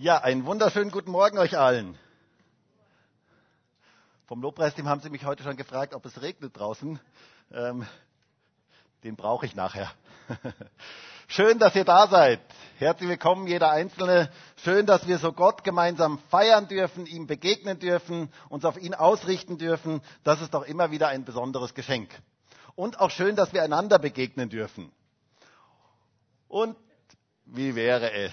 [0.00, 1.98] Ja, einen wunderschönen guten Morgen euch allen.
[4.26, 7.00] Vom Lobpreisteam haben Sie mich heute schon gefragt, ob es regnet draußen.
[7.50, 7.84] Ähm,
[9.02, 9.90] den brauche ich nachher.
[11.26, 12.38] Schön, dass ihr da seid.
[12.76, 14.30] Herzlich willkommen, jeder Einzelne.
[14.62, 19.58] Schön, dass wir so Gott gemeinsam feiern dürfen, ihm begegnen dürfen, uns auf ihn ausrichten
[19.58, 20.00] dürfen.
[20.22, 22.10] Das ist doch immer wieder ein besonderes Geschenk.
[22.76, 24.92] Und auch schön, dass wir einander begegnen dürfen.
[26.46, 26.76] Und
[27.46, 28.32] wie wäre es?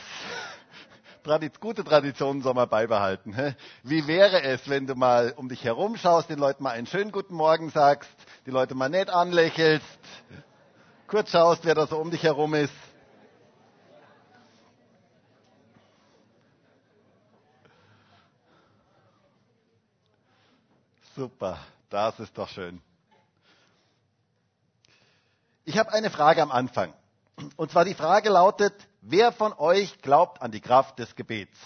[1.59, 3.55] Gute Traditionen soll man beibehalten.
[3.83, 7.11] Wie wäre es, wenn du mal um dich herum schaust, den Leuten mal einen schönen
[7.11, 8.09] guten Morgen sagst,
[8.45, 9.85] die Leute mal nett anlächelst,
[11.07, 12.73] kurz schaust, wer da so um dich herum ist.
[21.15, 22.81] Super, das ist doch schön.
[25.63, 26.93] Ich habe eine Frage am Anfang.
[27.57, 31.57] Und zwar die Frage lautet, wer von euch glaubt an die Kraft des Gebets?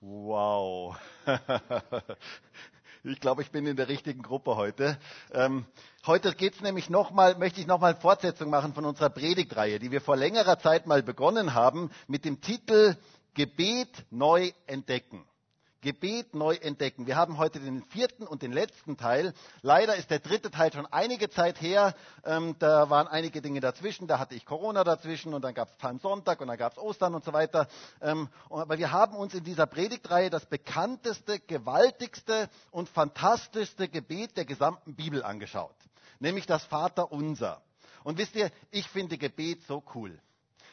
[0.00, 0.96] Wow.
[3.06, 4.98] Ich glaube, ich bin in der richtigen Gruppe heute.
[5.30, 5.66] Ähm,
[6.06, 10.16] heute geht's nämlich nochmal, möchte ich nochmal Fortsetzung machen von unserer Predigtreihe, die wir vor
[10.16, 12.96] längerer Zeit mal begonnen haben mit dem Titel
[13.34, 15.26] Gebet neu entdecken.
[15.84, 17.06] Gebet neu entdecken.
[17.06, 19.34] Wir haben heute den vierten und den letzten Teil.
[19.60, 21.94] Leider ist der dritte Teil schon einige Zeit her.
[22.24, 24.06] Ähm, da waren einige Dinge dazwischen.
[24.06, 27.14] Da hatte ich Corona dazwischen und dann gab es Palmsonntag und dann gab es Ostern
[27.14, 27.68] und so weiter.
[28.00, 34.46] Ähm, aber wir haben uns in dieser Predigtreihe das bekannteste, gewaltigste und fantastischste Gebet der
[34.46, 35.76] gesamten Bibel angeschaut.
[36.18, 37.60] Nämlich das Vater Unser.
[38.04, 40.18] Und wisst ihr, ich finde Gebet so cool.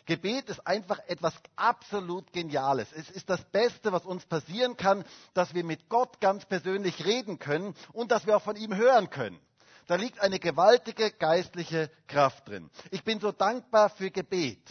[0.05, 2.87] Gebet ist einfach etwas absolut Geniales.
[2.93, 7.39] Es ist das Beste, was uns passieren kann, dass wir mit Gott ganz persönlich reden
[7.39, 9.39] können und dass wir auch von ihm hören können.
[9.87, 12.69] Da liegt eine gewaltige geistliche Kraft drin.
[12.91, 14.61] Ich bin so dankbar für Gebet,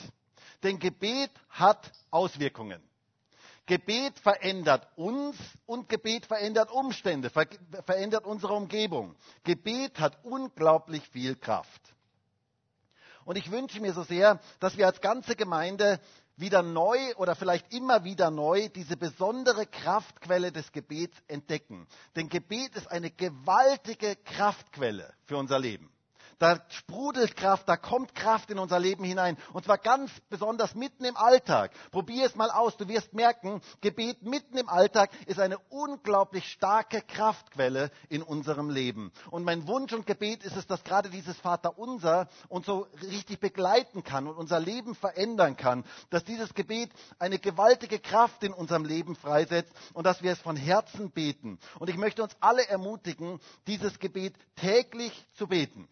[0.62, 2.82] denn Gebet hat Auswirkungen.
[3.66, 5.36] Gebet verändert uns
[5.66, 9.14] und Gebet verändert Umstände, verändert unsere Umgebung.
[9.44, 11.94] Gebet hat unglaublich viel Kraft.
[13.24, 16.00] Und ich wünsche mir so sehr, dass wir als ganze Gemeinde
[16.36, 21.86] wieder neu oder vielleicht immer wieder neu diese besondere Kraftquelle des Gebets entdecken.
[22.16, 25.90] Denn Gebet ist eine gewaltige Kraftquelle für unser Leben.
[26.40, 29.36] Da sprudelt Kraft, da kommt Kraft in unser Leben hinein.
[29.52, 31.70] Und zwar ganz besonders mitten im Alltag.
[31.90, 32.78] Probier es mal aus.
[32.78, 39.12] Du wirst merken, Gebet mitten im Alltag ist eine unglaublich starke Kraftquelle in unserem Leben.
[39.30, 44.02] Und mein Wunsch und Gebet ist es, dass gerade dieses Vaterunser uns so richtig begleiten
[44.02, 45.84] kann und unser Leben verändern kann.
[46.08, 50.56] Dass dieses Gebet eine gewaltige Kraft in unserem Leben freisetzt und dass wir es von
[50.56, 51.58] Herzen beten.
[51.78, 55.86] Und ich möchte uns alle ermutigen, dieses Gebet täglich zu beten.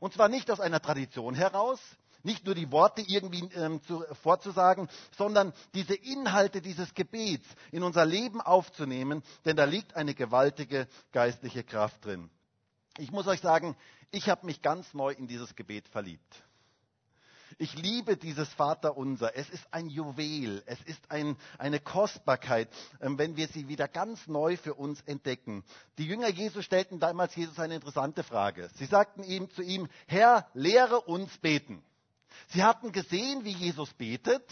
[0.00, 1.80] Und zwar nicht aus einer Tradition heraus,
[2.24, 8.04] nicht nur die Worte irgendwie ähm, zu, vorzusagen, sondern diese Inhalte dieses Gebets in unser
[8.04, 12.30] Leben aufzunehmen, denn da liegt eine gewaltige geistliche Kraft drin.
[12.98, 13.76] Ich muss euch sagen,
[14.10, 16.43] ich habe mich ganz neu in dieses Gebet verliebt.
[17.58, 19.36] Ich liebe dieses Vaterunser.
[19.36, 20.62] Es ist ein Juwel.
[20.66, 22.68] Es ist ein, eine Kostbarkeit,
[23.00, 25.64] ähm, wenn wir sie wieder ganz neu für uns entdecken.
[25.98, 28.70] Die Jünger Jesu stellten damals Jesus eine interessante Frage.
[28.76, 31.82] Sie sagten ihm zu ihm, Herr, lehre uns beten.
[32.48, 34.44] Sie hatten gesehen, wie Jesus betet.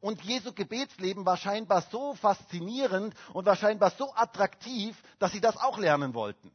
[0.00, 5.56] Und Jesu Gebetsleben war scheinbar so faszinierend und war scheinbar so attraktiv, dass sie das
[5.56, 6.52] auch lernen wollten.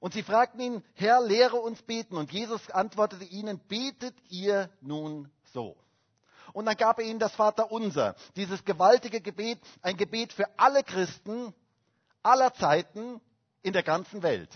[0.00, 2.16] Und sie fragten ihn, Herr, lehre uns beten.
[2.16, 5.76] Und Jesus antwortete ihnen, betet ihr nun so.
[6.52, 11.52] Und dann gab er ihnen das Vaterunser, dieses gewaltige Gebet, ein Gebet für alle Christen
[12.22, 13.20] aller Zeiten
[13.62, 14.50] in der ganzen Welt.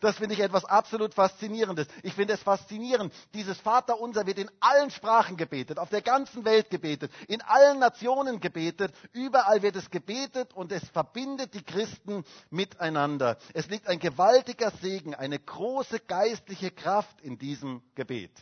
[0.00, 1.86] Das finde ich etwas absolut Faszinierendes.
[2.02, 3.12] Ich finde es faszinierend.
[3.34, 8.40] Dieses Vaterunser wird in allen Sprachen gebetet, auf der ganzen Welt gebetet, in allen Nationen
[8.40, 8.92] gebetet.
[9.12, 13.38] Überall wird es gebetet und es verbindet die Christen miteinander.
[13.54, 18.32] Es liegt ein gewaltiger Segen, eine große geistliche Kraft in diesem Gebet.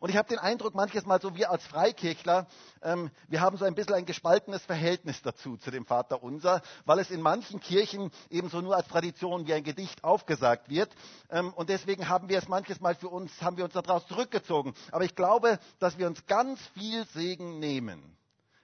[0.00, 2.46] Und ich habe den Eindruck, manches Mal so wir als Freikirchler,
[2.82, 6.98] ähm, wir haben so ein bisschen ein gespaltenes Verhältnis dazu, zu dem Vater Unser, weil
[6.98, 10.90] es in manchen Kirchen ebenso nur als Tradition wie ein Gedicht aufgesagt wird.
[11.30, 14.74] Ähm, und deswegen haben wir es manches Mal für uns, haben wir uns daraus zurückgezogen.
[14.92, 18.16] Aber ich glaube, dass wir uns ganz viel Segen nehmen,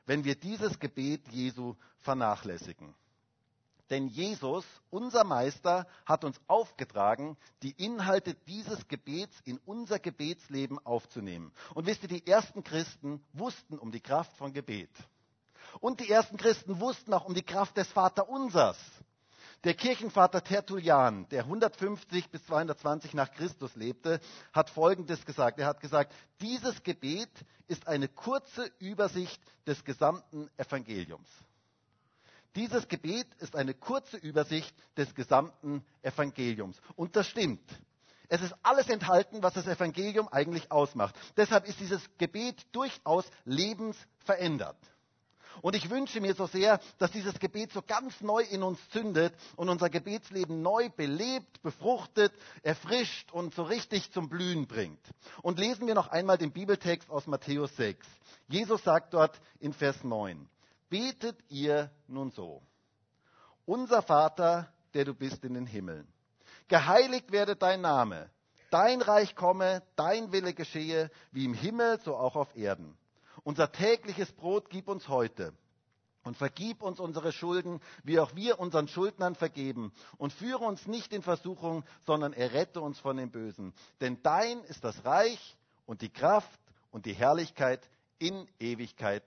[0.07, 2.95] wenn wir dieses Gebet Jesu vernachlässigen.
[3.95, 11.53] Denn Jesus, unser Meister, hat uns aufgetragen, die Inhalte dieses Gebets in unser Gebetsleben aufzunehmen.
[11.75, 14.91] Und wisst ihr, die ersten Christen wussten um die Kraft von Gebet.
[15.79, 18.79] Und die ersten Christen wussten auch um die Kraft des Vaterunsers.
[19.63, 24.19] Der Kirchenvater Tertullian, der 150 bis 220 nach Christus lebte,
[24.53, 25.61] hat Folgendes gesagt.
[25.61, 27.31] Er hat gesagt, dieses Gebet
[27.69, 31.29] ist eine kurze Übersicht des gesamten Evangeliums.
[32.57, 36.81] Dieses Gebet ist eine kurze Übersicht des gesamten Evangeliums.
[36.97, 37.69] Und das stimmt.
[38.29, 41.15] Es ist alles enthalten, was das Evangelium eigentlich ausmacht.
[41.37, 44.79] Deshalb ist dieses Gebet durchaus lebensverändert.
[45.63, 49.35] Und ich wünsche mir so sehr, dass dieses Gebet so ganz neu in uns zündet
[49.57, 55.01] und unser Gebetsleben neu belebt, befruchtet, erfrischt und so richtig zum Blühen bringt.
[55.43, 58.07] Und lesen wir noch einmal den Bibeltext aus Matthäus 6.
[58.49, 60.49] Jesus sagt dort in Vers 9,
[60.89, 62.63] betet ihr nun so.
[63.67, 66.07] Unser Vater, der du bist in den Himmeln,
[66.69, 68.31] geheiligt werde dein Name,
[68.71, 72.97] dein Reich komme, dein Wille geschehe, wie im Himmel, so auch auf Erden.
[73.43, 75.53] Unser tägliches Brot gib uns heute.
[76.25, 79.93] Und vergib uns unsere Schulden, wie auch wir unseren Schuldnern vergeben.
[80.17, 83.75] Und führe uns nicht in Versuchung, sondern errette uns von dem Bösen.
[84.01, 86.59] Denn dein ist das Reich und die Kraft
[86.91, 87.87] und die Herrlichkeit
[88.19, 89.23] in Ewigkeit.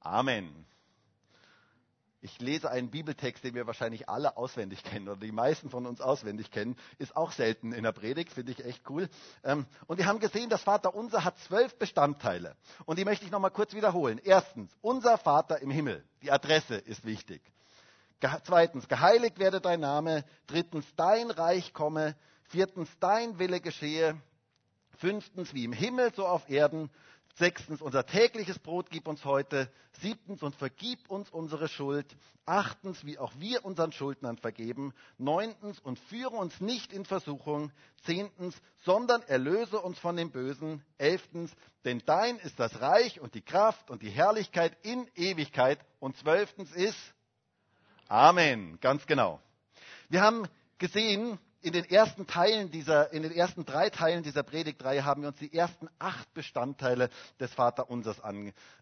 [0.00, 0.66] Amen.
[2.22, 6.02] Ich lese einen Bibeltext, den wir wahrscheinlich alle auswendig kennen oder die meisten von uns
[6.02, 6.76] auswendig kennen.
[6.98, 9.08] Ist auch selten in der Predigt, finde ich echt cool.
[9.42, 12.56] Ähm, und wir haben gesehen, das Vater unser hat zwölf Bestandteile.
[12.84, 14.20] Und die möchte ich nochmal kurz wiederholen.
[14.22, 16.04] Erstens, unser Vater im Himmel.
[16.22, 17.40] Die Adresse ist wichtig.
[18.44, 20.24] Zweitens, geheiligt werde dein Name.
[20.46, 22.16] Drittens, dein Reich komme.
[22.44, 24.20] Viertens, dein Wille geschehe.
[24.98, 26.90] Fünftens, wie im Himmel, so auf Erden.
[27.40, 29.72] Sechstens, unser tägliches Brot gib uns heute.
[30.02, 32.06] Siebtens, und vergib uns unsere Schuld.
[32.44, 34.92] Achtens, wie auch wir unseren Schuldnern vergeben.
[35.16, 37.72] Neuntens, und führe uns nicht in Versuchung.
[38.02, 40.84] Zehntens, sondern erlöse uns von dem Bösen.
[40.98, 41.50] Elftens,
[41.86, 45.78] denn dein ist das Reich und die Kraft und die Herrlichkeit in Ewigkeit.
[45.98, 46.98] Und zwölftens ist
[48.08, 49.40] Amen, ganz genau.
[50.10, 50.46] Wir haben
[50.76, 55.28] gesehen, in den ersten Teilen dieser, in den ersten drei Teilen dieser Predigtreihe haben wir
[55.28, 58.16] uns die ersten acht Bestandteile des Vaterunsers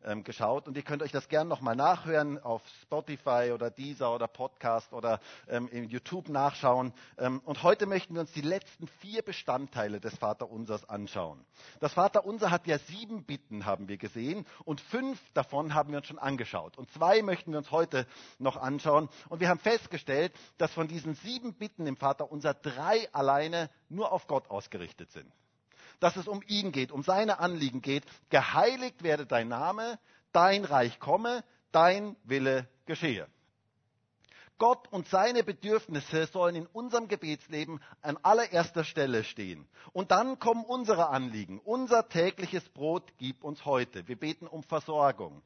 [0.02, 0.68] angeschaut.
[0.68, 5.20] Und ihr könnt euch das gerne nochmal nachhören auf Spotify oder Deezer oder Podcast oder
[5.48, 6.92] ähm, in YouTube nachschauen.
[7.18, 11.44] Ähm, und heute möchten wir uns die letzten vier Bestandteile des Vaterunsers anschauen.
[11.80, 14.46] Das Vaterunser hat ja sieben Bitten, haben wir gesehen.
[14.64, 16.78] Und fünf davon haben wir uns schon angeschaut.
[16.78, 18.06] Und zwei möchten wir uns heute
[18.38, 19.08] noch anschauen.
[19.28, 24.26] Und wir haben festgestellt, dass von diesen sieben Bitten im Vaterunser drei alleine nur auf
[24.26, 25.30] Gott ausgerichtet sind.
[26.00, 28.04] Dass es um ihn geht, um seine Anliegen geht.
[28.30, 29.98] Geheiligt werde dein Name,
[30.32, 33.26] dein Reich komme, dein Wille geschehe.
[34.58, 39.68] Gott und seine Bedürfnisse sollen in unserem Gebetsleben an allererster Stelle stehen.
[39.92, 41.60] Und dann kommen unsere Anliegen.
[41.60, 44.08] Unser tägliches Brot gib uns heute.
[44.08, 45.42] Wir beten um Versorgung.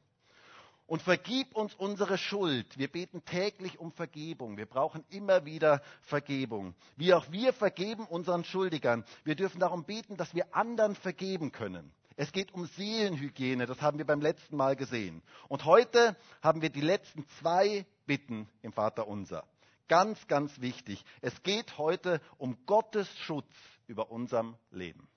[0.93, 2.77] Und vergib uns unsere Schuld.
[2.77, 4.57] Wir beten täglich um Vergebung.
[4.57, 6.75] Wir brauchen immer wieder Vergebung.
[6.97, 9.03] Wie auch wir vergeben unseren Schuldigern.
[9.23, 11.91] Wir dürfen darum beten, dass wir anderen vergeben können.
[12.15, 15.23] Es geht um Seelenhygiene, das haben wir beim letzten Mal gesehen.
[15.47, 19.45] Und heute haben wir die letzten zwei Bitten im Vater unser.
[19.87, 21.03] Ganz, ganz wichtig.
[21.21, 23.49] Es geht heute um Gottes Schutz
[23.87, 25.07] über unserem Leben.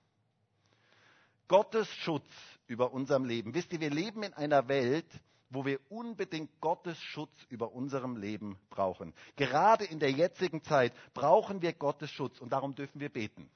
[1.49, 2.31] Gottes Schutz
[2.67, 3.53] über unserem Leben.
[3.53, 5.05] Wisst ihr, wir leben in einer Welt,
[5.51, 9.15] wo wir unbedingt Gottes Schutz über unserem Leben brauchen.
[9.37, 13.49] Gerade in der jetzigen Zeit brauchen wir Gottes Schutz und darum dürfen wir beten.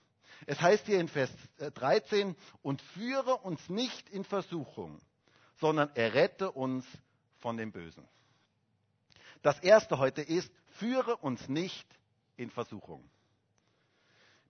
[0.46, 4.98] Es heißt hier in Vers 13, und führe uns nicht in Versuchung,
[5.56, 6.86] sondern errette uns
[7.38, 8.06] von dem Bösen.
[9.42, 11.86] Das erste heute ist, führe uns nicht
[12.36, 13.08] in Versuchung.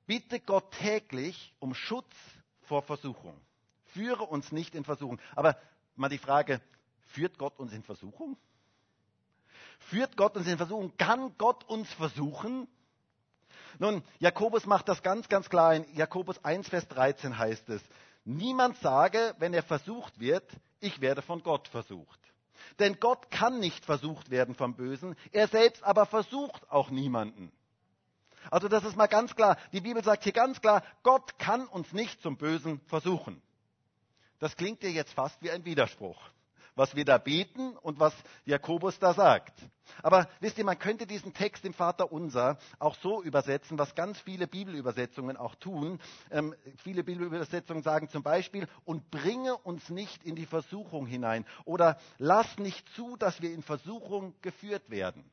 [0.07, 2.15] Bitte Gott täglich um Schutz
[2.63, 3.41] vor Versuchung.
[3.87, 5.21] Führe uns nicht in Versuchung.
[5.37, 5.57] Aber
[5.97, 6.61] mal die Frage,
[7.11, 8.37] Führt Gott uns in Versuchung?
[9.81, 10.97] Führt Gott uns in Versuchung?
[10.97, 12.69] Kann Gott uns versuchen?
[13.79, 15.75] Nun, Jakobus macht das ganz, ganz klar.
[15.75, 17.83] In Jakobus 1, Vers 13 heißt es,
[18.25, 20.49] niemand sage, wenn er versucht wird,
[20.81, 22.21] ich werde von Gott versucht.
[22.79, 27.51] Denn Gott kann nicht versucht werden vom Bösen, er selbst aber versucht auch niemanden.
[28.51, 29.57] Also das ist mal ganz klar.
[29.73, 33.43] Die Bibel sagt hier ganz klar, Gott kann uns nicht zum Bösen versuchen.
[34.39, 36.31] Das klingt dir jetzt fast wie ein Widerspruch
[36.75, 39.55] was wir da beten und was Jakobus da sagt.
[40.03, 44.19] Aber wisst ihr, man könnte diesen Text im Vater Unser auch so übersetzen, was ganz
[44.21, 46.01] viele Bibelübersetzungen auch tun.
[46.31, 51.99] Ähm, viele Bibelübersetzungen sagen zum Beispiel, und bringe uns nicht in die Versuchung hinein oder
[52.19, 55.25] lass nicht zu, dass wir in Versuchung geführt werden.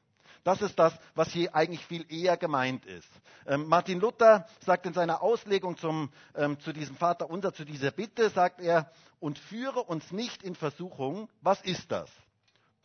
[0.47, 3.09] Das ist das, was hier eigentlich viel eher gemeint ist.
[3.47, 7.91] Ähm, Martin Luther sagt in seiner Auslegung zum, ähm, zu diesem Vater unser, zu dieser
[7.91, 8.89] Bitte, sagt er,
[9.19, 11.27] und führe uns nicht in Versuchung.
[11.41, 12.09] Was ist das?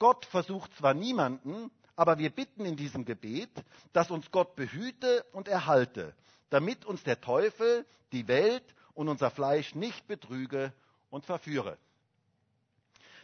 [0.00, 3.52] Gott versucht zwar niemanden, aber wir bitten in diesem Gebet,
[3.92, 6.16] dass uns Gott behüte und erhalte,
[6.50, 8.64] damit uns der Teufel, die Welt
[8.94, 10.72] und unser Fleisch nicht betrüge
[11.10, 11.78] und verführe.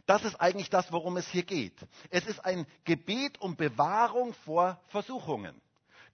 [0.09, 1.87] Das ist eigentlich das, worum es hier geht.
[2.09, 5.61] Es ist ein Gebet um Bewahrung vor Versuchungen.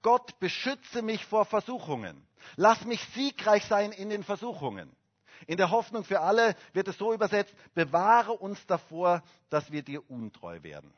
[0.02, 2.26] Gott beschütze mich vor Versuchungen.
[2.56, 4.90] Lass mich siegreich sein in den Versuchungen.
[5.46, 10.10] In der Hoffnung für alle wird es so übersetzt, bewahre uns davor, dass wir dir
[10.10, 10.92] untreu werden.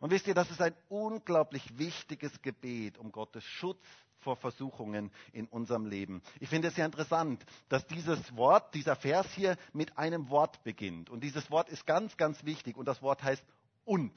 [0.00, 3.82] Und wisst ihr, das ist ein unglaublich wichtiges Gebet um Gottes Schutz
[4.28, 6.20] vor Versuchungen in unserem Leben.
[6.38, 11.08] Ich finde es sehr interessant, dass dieses Wort, dieser Vers hier mit einem Wort beginnt.
[11.08, 12.76] Und dieses Wort ist ganz, ganz wichtig.
[12.76, 13.42] Und das Wort heißt
[13.86, 14.12] und.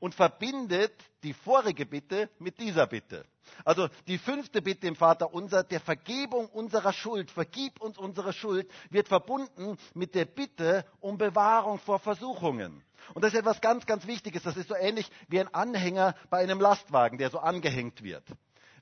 [0.00, 3.26] Und verbindet die vorige Bitte mit dieser Bitte.
[3.62, 8.70] Also die fünfte Bitte im Vater unser, der Vergebung unserer Schuld, vergib uns unsere Schuld,
[8.88, 12.82] wird verbunden mit der Bitte um Bewahrung vor Versuchungen.
[13.12, 14.42] Und das ist etwas ganz, ganz Wichtiges.
[14.44, 18.24] Das ist so ähnlich wie ein Anhänger bei einem Lastwagen, der so angehängt wird.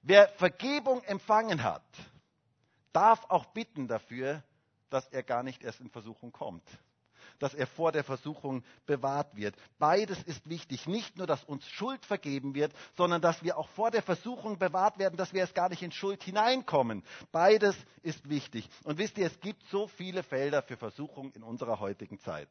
[0.03, 1.83] Wer Vergebung empfangen hat,
[2.93, 4.43] darf auch bitten dafür,
[4.89, 6.65] dass er gar nicht erst in Versuchung kommt.
[7.39, 9.55] Dass er vor der Versuchung bewahrt wird.
[9.79, 10.87] Beides ist wichtig.
[10.87, 14.99] Nicht nur, dass uns Schuld vergeben wird, sondern dass wir auch vor der Versuchung bewahrt
[14.99, 17.03] werden, dass wir erst gar nicht in Schuld hineinkommen.
[17.33, 18.69] Beides ist wichtig.
[18.85, 22.49] Und wisst ihr, es gibt so viele Felder für Versuchung in unserer heutigen Zeit.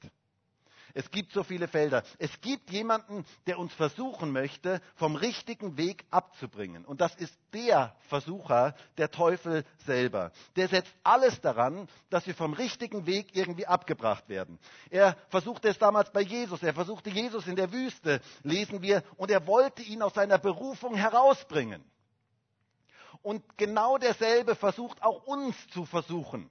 [0.94, 2.04] Es gibt so viele Felder.
[2.18, 6.86] Es gibt jemanden, der uns versuchen möchte, vom richtigen Weg abzubringen.
[6.86, 10.32] Und das ist der Versucher, der Teufel selber.
[10.56, 14.60] Der setzt alles daran, dass wir vom richtigen Weg irgendwie abgebracht werden.
[14.90, 16.64] Er versuchte es damals bei Jesus.
[16.64, 20.96] Er versuchte Jesus in der Wüste, lesen wir, und er wollte ihn aus seiner Berufung
[20.96, 21.84] herausbringen.
[23.22, 26.50] Und genau derselbe versucht auch uns zu versuchen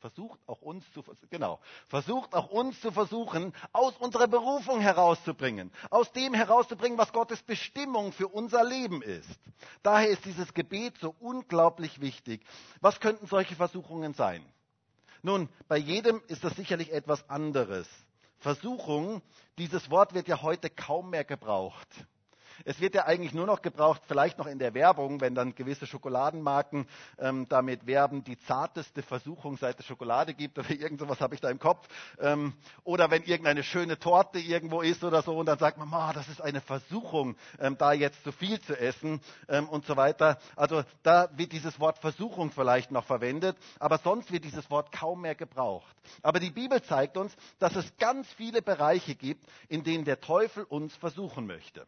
[0.00, 6.12] versucht auch uns zu genau versucht auch uns zu versuchen aus unserer Berufung herauszubringen aus
[6.12, 9.38] dem herauszubringen was Gottes Bestimmung für unser Leben ist.
[9.82, 12.44] Daher ist dieses Gebet so unglaublich wichtig.
[12.80, 14.44] Was könnten solche Versuchungen sein?
[15.22, 17.88] Nun bei jedem ist das sicherlich etwas anderes.
[18.38, 19.22] Versuchung
[19.58, 21.88] dieses Wort wird ja heute kaum mehr gebraucht
[22.64, 25.86] es wird ja eigentlich nur noch gebraucht, vielleicht noch in der Werbung, wenn dann gewisse
[25.86, 26.86] Schokoladenmarken
[27.18, 31.40] ähm, damit werben, die zarteste Versuchung seit es Schokolade gibt oder irgend sowas habe ich
[31.40, 31.86] da im Kopf.
[32.20, 36.12] Ähm, oder wenn irgendeine schöne Torte irgendwo ist oder so und dann sagt man, oh,
[36.12, 40.38] das ist eine Versuchung, ähm, da jetzt zu viel zu essen ähm, und so weiter.
[40.56, 45.22] Also da wird dieses Wort Versuchung vielleicht noch verwendet, aber sonst wird dieses Wort kaum
[45.22, 45.96] mehr gebraucht.
[46.22, 50.64] Aber die Bibel zeigt uns, dass es ganz viele Bereiche gibt, in denen der Teufel
[50.64, 51.86] uns versuchen möchte.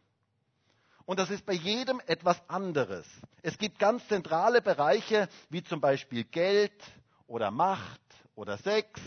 [1.05, 3.05] Und das ist bei jedem etwas anderes.
[3.41, 6.73] Es gibt ganz zentrale Bereiche, wie zum Beispiel Geld
[7.27, 8.01] oder Macht
[8.35, 8.99] oder Sex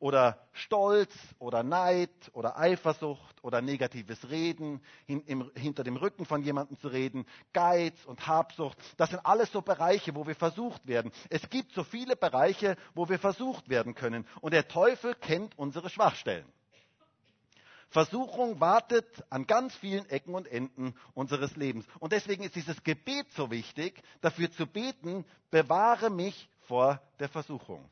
[0.00, 6.42] oder Stolz oder Neid oder Eifersucht oder negatives Reden, hin, im, hinter dem Rücken von
[6.42, 8.78] jemandem zu reden, Geiz und Habsucht.
[8.96, 11.12] Das sind alles so Bereiche, wo wir versucht werden.
[11.28, 14.26] Es gibt so viele Bereiche, wo wir versucht werden können.
[14.40, 16.46] Und der Teufel kennt unsere Schwachstellen.
[17.90, 21.84] Versuchung wartet an ganz vielen Ecken und Enden unseres Lebens.
[21.98, 27.84] Und deswegen ist dieses Gebet so wichtig, dafür zu beten, bewahre mich vor der Versuchung.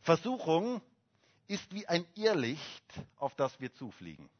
[0.00, 0.80] Versuchung
[1.48, 2.84] ist wie ein Irrlicht,
[3.16, 4.30] auf das wir zufliegen.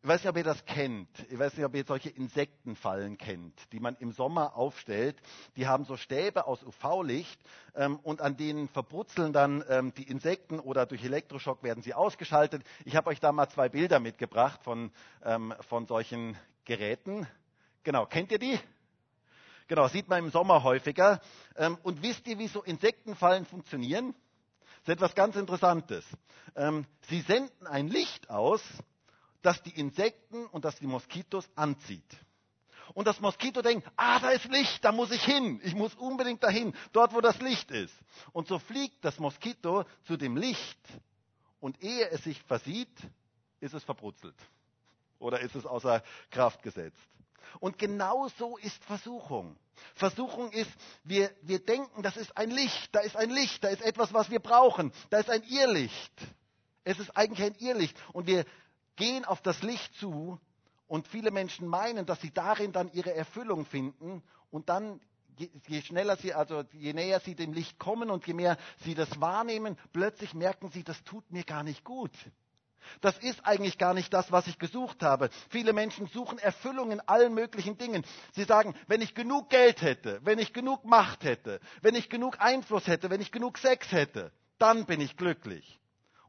[0.00, 1.08] Ich weiß nicht, ob ihr das kennt.
[1.28, 5.20] Ich weiß nicht, ob ihr solche Insektenfallen kennt, die man im Sommer aufstellt.
[5.56, 7.40] Die haben so Stäbe aus UV-Licht
[7.74, 12.62] ähm, und an denen verbrutzeln dann ähm, die Insekten oder durch Elektroschock werden sie ausgeschaltet.
[12.84, 14.92] Ich habe euch da mal zwei Bilder mitgebracht von,
[15.24, 17.26] ähm, von solchen Geräten.
[17.82, 18.58] Genau, kennt ihr die?
[19.66, 21.20] Genau, sieht man im Sommer häufiger.
[21.56, 24.14] Ähm, und wisst ihr, wie so Insektenfallen funktionieren?
[24.84, 26.04] Das ist etwas ganz Interessantes.
[26.54, 28.62] Ähm, sie senden ein Licht aus,
[29.42, 32.16] das die Insekten und das die Moskitos anzieht.
[32.94, 35.60] Und das Moskito denkt, ah, da ist Licht, da muss ich hin.
[35.62, 37.94] Ich muss unbedingt dahin, dort wo das Licht ist.
[38.32, 40.78] Und so fliegt das Moskito zu dem Licht
[41.60, 42.96] und ehe es sich versieht,
[43.60, 44.36] ist es verbrutzelt.
[45.18, 46.96] Oder ist es außer Kraft gesetzt.
[47.60, 49.56] Und genau so ist Versuchung.
[49.94, 50.70] Versuchung ist,
[51.04, 54.30] wir, wir denken, das ist ein Licht, da ist ein Licht, da ist etwas, was
[54.30, 56.12] wir brauchen, da ist ein Irrlicht.
[56.84, 57.96] Es ist eigentlich ein Irrlicht.
[58.12, 58.44] Und wir
[58.98, 60.38] gehen auf das Licht zu
[60.86, 65.00] und viele Menschen meinen, dass sie darin dann ihre Erfüllung finden und dann
[65.66, 69.20] je schneller sie, also je näher sie dem Licht kommen und je mehr sie das
[69.20, 72.10] wahrnehmen, plötzlich merken sie, das tut mir gar nicht gut.
[73.00, 75.28] Das ist eigentlich gar nicht das, was ich gesucht habe.
[75.50, 78.04] Viele Menschen suchen Erfüllung in allen möglichen Dingen.
[78.32, 82.40] Sie sagen, wenn ich genug Geld hätte, wenn ich genug Macht hätte, wenn ich genug
[82.40, 85.78] Einfluss hätte, wenn ich genug Sex hätte, dann bin ich glücklich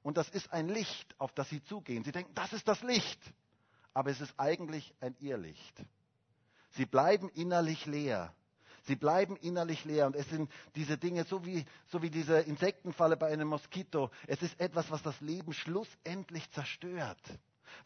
[0.03, 2.03] und das ist ein Licht, auf das sie zugehen.
[2.03, 3.19] Sie denken, das ist das Licht.
[3.93, 5.83] aber es ist eigentlich ein Irrlicht.
[6.71, 8.33] Sie bleiben innerlich leer.
[8.83, 13.17] Sie bleiben innerlich leer und es sind diese Dinge, so wie, so wie diese Insektenfalle
[13.17, 14.09] bei einem Moskito.
[14.25, 17.19] Es ist etwas, was das Leben schlussendlich zerstört.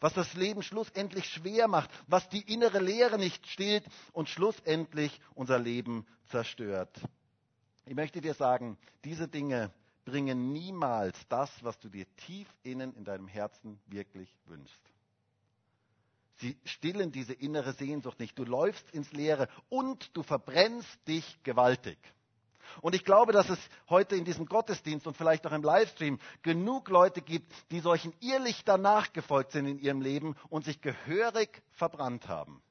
[0.00, 5.58] Was das Leben schlussendlich schwer macht, was die innere Leere nicht stillt und schlussendlich unser
[5.58, 6.96] Leben zerstört.
[7.86, 9.72] Ich möchte dir sagen, diese Dinge
[10.04, 14.80] bringen niemals das, was du dir tief innen in deinem Herzen wirklich wünschst.
[16.36, 18.38] Sie stillen diese innere Sehnsucht nicht.
[18.38, 21.98] Du läufst ins Leere und du verbrennst dich gewaltig.
[22.80, 23.58] Und ich glaube, dass es
[23.88, 28.82] heute in diesem Gottesdienst und vielleicht auch im Livestream genug Leute gibt, die solchen Irrlichtern
[28.82, 32.62] nachgefolgt sind in ihrem Leben und sich gehörig verbrannt haben.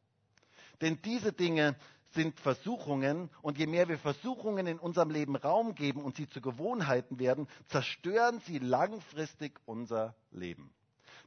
[0.81, 1.75] Denn diese Dinge
[2.13, 6.41] sind Versuchungen und je mehr wir Versuchungen in unserem Leben Raum geben und sie zu
[6.41, 10.73] Gewohnheiten werden, zerstören sie langfristig unser Leben.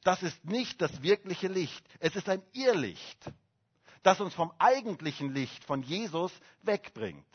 [0.04, 3.32] Das ist nicht das wirkliche Licht, es ist ein Irrlicht,
[4.02, 7.26] das uns vom eigentlichen Licht von Jesus wegbringt.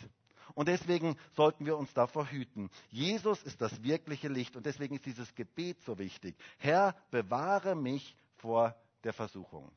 [0.54, 2.70] Und deswegen sollten wir uns davor hüten.
[2.90, 6.36] Jesus ist das wirkliche Licht und deswegen ist dieses Gebet so wichtig.
[6.58, 9.72] Herr, bewahre mich vor der Versuchung.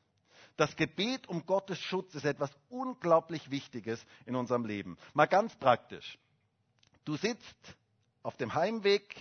[0.57, 4.97] Das Gebet um Gottes Schutz ist etwas unglaublich Wichtiges in unserem Leben.
[5.13, 6.17] Mal ganz praktisch.
[7.03, 7.77] Du sitzt
[8.23, 9.15] auf dem Heimweg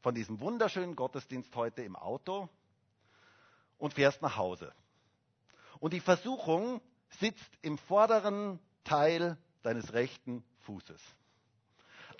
[0.00, 2.48] von diesem wunderschönen Gottesdienst heute im Auto
[3.78, 4.72] und fährst nach Hause.
[5.78, 6.80] Und die Versuchung
[7.20, 11.00] sitzt im vorderen Teil deines rechten Fußes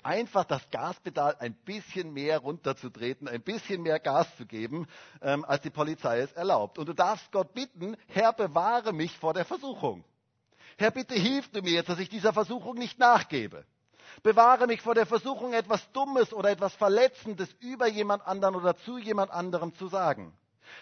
[0.03, 4.87] einfach das Gaspedal ein bisschen mehr runterzutreten, ein bisschen mehr Gas zu geben,
[5.21, 6.77] ähm, als die Polizei es erlaubt.
[6.77, 10.03] Und du darfst Gott bitten, Herr, bewahre mich vor der Versuchung.
[10.77, 13.65] Herr, bitte hilf du mir jetzt, dass ich dieser Versuchung nicht nachgebe.
[14.23, 18.97] Bewahre mich vor der Versuchung, etwas Dummes oder etwas Verletzendes über jemand anderen oder zu
[18.97, 20.33] jemand anderem zu sagen.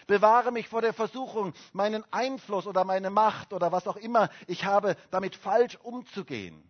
[0.06, 4.64] Bewahre mich vor der Versuchung, meinen Einfluss oder meine Macht oder was auch immer ich
[4.64, 6.62] habe, damit falsch umzugehen.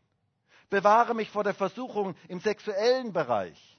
[0.70, 3.78] Bewahre mich vor der Versuchung im sexuellen Bereich.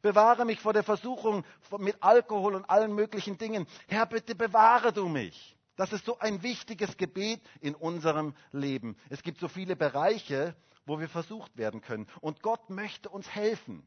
[0.00, 1.44] Bewahre mich vor der Versuchung
[1.78, 3.66] mit Alkohol und allen möglichen Dingen.
[3.88, 5.56] Herr, bitte bewahre du mich.
[5.76, 8.96] Das ist so ein wichtiges Gebet in unserem Leben.
[9.10, 10.54] Es gibt so viele Bereiche,
[10.86, 12.06] wo wir versucht werden können.
[12.20, 13.86] Und Gott möchte uns helfen,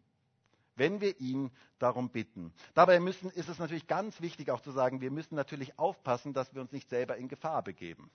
[0.75, 2.53] wenn wir ihn darum bitten.
[2.73, 6.53] Dabei müssen, ist es natürlich ganz wichtig auch zu sagen, wir müssen natürlich aufpassen, dass
[6.53, 8.09] wir uns nicht selber in Gefahr begeben.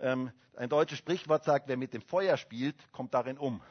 [0.00, 3.62] Ähm, ein deutsches Sprichwort sagt, wer mit dem Feuer spielt, kommt darin um.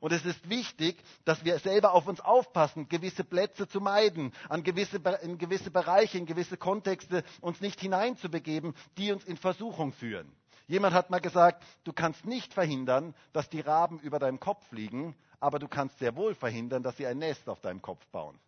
[0.00, 4.64] Und es ist wichtig, dass wir selber auf uns aufpassen, gewisse Plätze zu meiden, an
[4.64, 10.30] gewisse, in gewisse Bereiche, in gewisse Kontexte uns nicht hineinzubegeben, die uns in Versuchung führen.
[10.66, 15.14] Jemand hat mal gesagt, du kannst nicht verhindern, dass die Raben über deinem Kopf fliegen,
[15.38, 18.38] aber du kannst sehr wohl verhindern, dass sie ein Nest auf deinem Kopf bauen.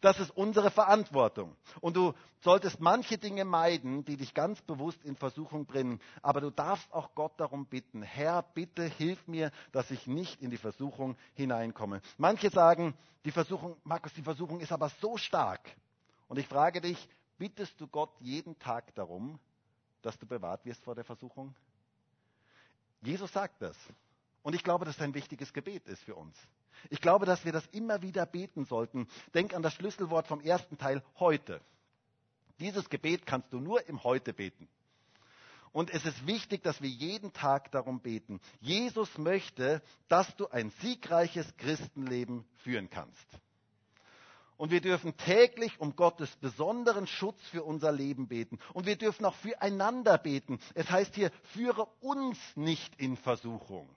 [0.00, 1.56] Das ist unsere Verantwortung.
[1.80, 6.00] Und du solltest manche Dinge meiden, die dich ganz bewusst in Versuchung bringen.
[6.22, 10.50] Aber du darfst auch Gott darum bitten, Herr, bitte hilf mir, dass ich nicht in
[10.50, 12.00] die Versuchung hineinkomme.
[12.16, 15.68] Manche sagen, die Versuchung, Markus, die Versuchung ist aber so stark.
[16.28, 19.38] Und ich frage dich, bittest du Gott jeden Tag darum,
[20.02, 21.54] dass du bewahrt wirst vor der Versuchung?
[23.02, 23.76] Jesus sagt das.
[24.42, 26.36] Und ich glaube, dass das ein wichtiges Gebet ist für uns.
[26.90, 29.08] Ich glaube, dass wir das immer wieder beten sollten.
[29.34, 31.60] Denk an das Schlüsselwort vom ersten Teil heute.
[32.60, 34.68] Dieses Gebet kannst du nur im Heute beten.
[35.72, 38.40] Und es ist wichtig, dass wir jeden Tag darum beten.
[38.60, 43.26] Jesus möchte, dass du ein siegreiches Christenleben führen kannst.
[44.56, 48.58] Und wir dürfen täglich um Gottes besonderen Schutz für unser Leben beten.
[48.74, 50.58] Und wir dürfen auch füreinander beten.
[50.74, 53.88] Es heißt hier, führe uns nicht in Versuchung.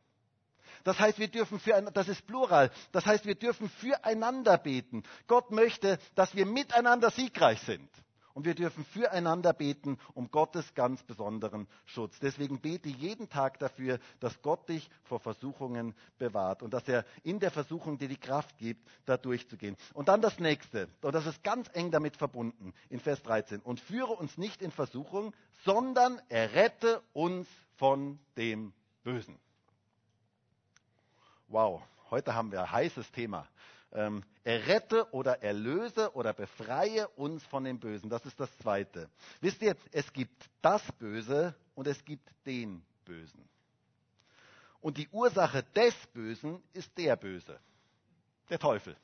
[0.84, 2.72] Das heißt, wir dürfen für, das ist Plural.
[2.92, 5.04] Das heißt, wir dürfen füreinander beten.
[5.28, 7.90] Gott möchte, dass wir miteinander siegreich sind.
[8.34, 12.18] Und wir dürfen füreinander beten um Gottes ganz besonderen Schutz.
[12.20, 17.40] Deswegen bete jeden Tag dafür, dass Gott dich vor Versuchungen bewahrt und dass er in
[17.40, 19.76] der Versuchung dir die Kraft gibt, da durchzugehen.
[19.94, 23.60] Und dann das nächste, und das ist ganz eng damit verbunden, in Vers 13.
[23.62, 25.34] Und führe uns nicht in Versuchung,
[25.66, 29.38] sondern errette uns von dem Bösen.
[31.52, 33.46] Wow, heute haben wir ein heißes Thema.
[33.92, 38.10] Ähm, errette oder erlöse oder befreie uns von dem Bösen.
[38.10, 39.10] Das ist das Zweite.
[39.42, 43.44] Wisst ihr, es gibt das Böse und es gibt den Bösen.
[44.80, 47.60] Und die Ursache des Bösen ist der Böse,
[48.50, 48.96] der Teufel.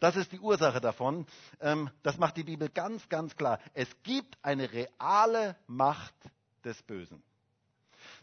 [0.00, 1.26] Das ist die Ursache davon.
[1.60, 3.60] Ähm, das macht die Bibel ganz, ganz klar.
[3.72, 6.16] Es gibt eine reale Macht
[6.64, 7.22] des Bösen.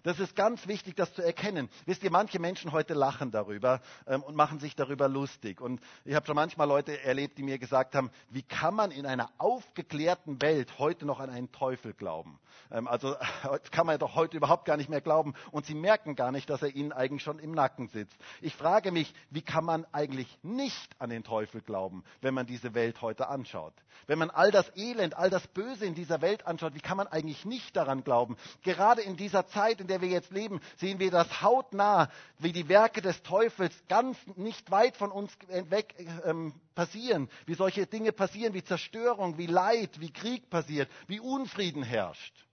[0.03, 1.69] Das ist ganz wichtig, das zu erkennen.
[1.85, 5.61] Wisst ihr, manche Menschen heute lachen darüber ähm, und machen sich darüber lustig.
[5.61, 9.05] Und ich habe schon manchmal Leute erlebt, die mir gesagt haben, wie kann man in
[9.05, 12.39] einer aufgeklärten Welt heute noch an einen Teufel glauben?
[12.71, 13.15] Ähm, also
[13.71, 15.33] kann man doch heute überhaupt gar nicht mehr glauben.
[15.51, 18.15] Und sie merken gar nicht, dass er ihnen eigentlich schon im Nacken sitzt.
[18.41, 22.73] Ich frage mich, wie kann man eigentlich nicht an den Teufel glauben, wenn man diese
[22.73, 23.73] Welt heute anschaut?
[24.07, 27.07] Wenn man all das Elend, all das Böse in dieser Welt anschaut, wie kann man
[27.07, 28.37] eigentlich nicht daran glauben?
[28.63, 32.69] Gerade in dieser Zeit, in der wir jetzt leben, sehen wir das hautnah, wie die
[32.69, 35.31] Werke des Teufels ganz nicht weit von uns
[35.69, 41.19] weg ähm, passieren, wie solche Dinge passieren, wie Zerstörung, wie Leid, wie Krieg passiert, wie
[41.19, 42.45] Unfrieden herrscht.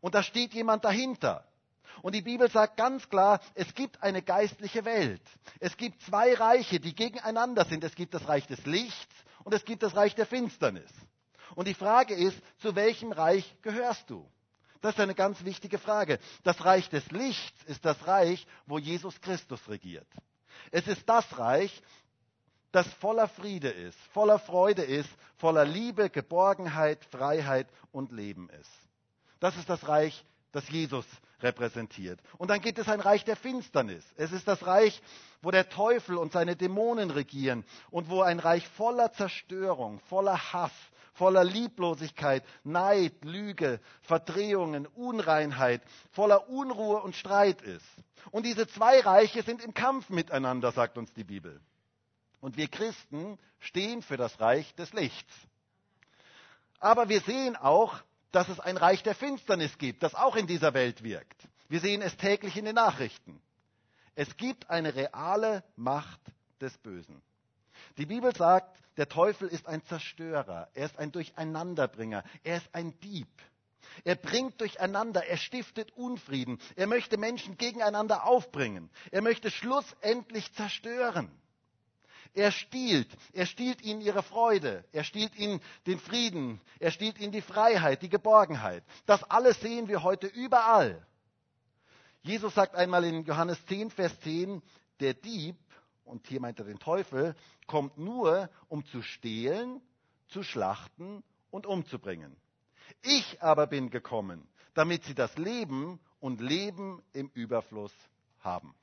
[0.00, 1.44] Und da steht jemand dahinter.
[2.02, 5.22] Und die Bibel sagt ganz klar, es gibt eine geistliche Welt.
[5.60, 7.82] Es gibt zwei Reiche, die gegeneinander sind.
[7.84, 10.90] Es gibt das Reich des Lichts und es gibt das Reich der Finsternis.
[11.54, 14.28] Und die Frage ist, zu welchem Reich gehörst du?
[14.80, 16.18] Das ist eine ganz wichtige Frage.
[16.44, 20.06] Das Reich des Lichts ist das Reich, wo Jesus Christus regiert.
[20.70, 21.82] Es ist das Reich,
[22.72, 25.08] das voller Friede ist, voller Freude ist,
[25.38, 28.70] voller Liebe, Geborgenheit, Freiheit und Leben ist.
[29.40, 31.06] Das ist das Reich, das Jesus
[31.40, 32.20] repräsentiert.
[32.38, 34.04] Und dann gibt es ein Reich der Finsternis.
[34.16, 35.02] Es ist das Reich,
[35.42, 40.72] wo der Teufel und seine Dämonen regieren und wo ein Reich voller Zerstörung, voller Hass,
[41.12, 47.86] voller Lieblosigkeit, Neid, Lüge, Verdrehungen, Unreinheit, voller Unruhe und Streit ist.
[48.30, 51.60] Und diese zwei Reiche sind im Kampf miteinander, sagt uns die Bibel.
[52.40, 55.32] Und wir Christen stehen für das Reich des Lichts.
[56.80, 58.00] Aber wir sehen auch,
[58.36, 61.48] dass es ein Reich der Finsternis gibt, das auch in dieser Welt wirkt.
[61.70, 63.40] Wir sehen es täglich in den Nachrichten.
[64.14, 66.20] Es gibt eine reale Macht
[66.60, 67.22] des Bösen.
[67.96, 73.00] Die Bibel sagt, der Teufel ist ein Zerstörer, er ist ein Durcheinanderbringer, er ist ein
[73.00, 73.28] Dieb.
[74.04, 81.30] Er bringt durcheinander, er stiftet Unfrieden, er möchte Menschen gegeneinander aufbringen, er möchte schlussendlich zerstören.
[82.36, 87.32] Er stiehlt, er stiehlt ihnen ihre Freude, er stiehlt ihnen den Frieden, er stiehlt ihnen
[87.32, 88.84] die Freiheit, die Geborgenheit.
[89.06, 91.06] Das alles sehen wir heute überall.
[92.20, 94.60] Jesus sagt einmal in Johannes 10, Vers 10,
[95.00, 95.56] der Dieb
[96.04, 97.34] und hier meint er den Teufel,
[97.66, 99.80] kommt nur, um zu stehlen,
[100.28, 102.36] zu schlachten und umzubringen.
[103.00, 107.94] Ich aber bin gekommen, damit sie das Leben und Leben im Überfluss
[108.40, 108.74] haben.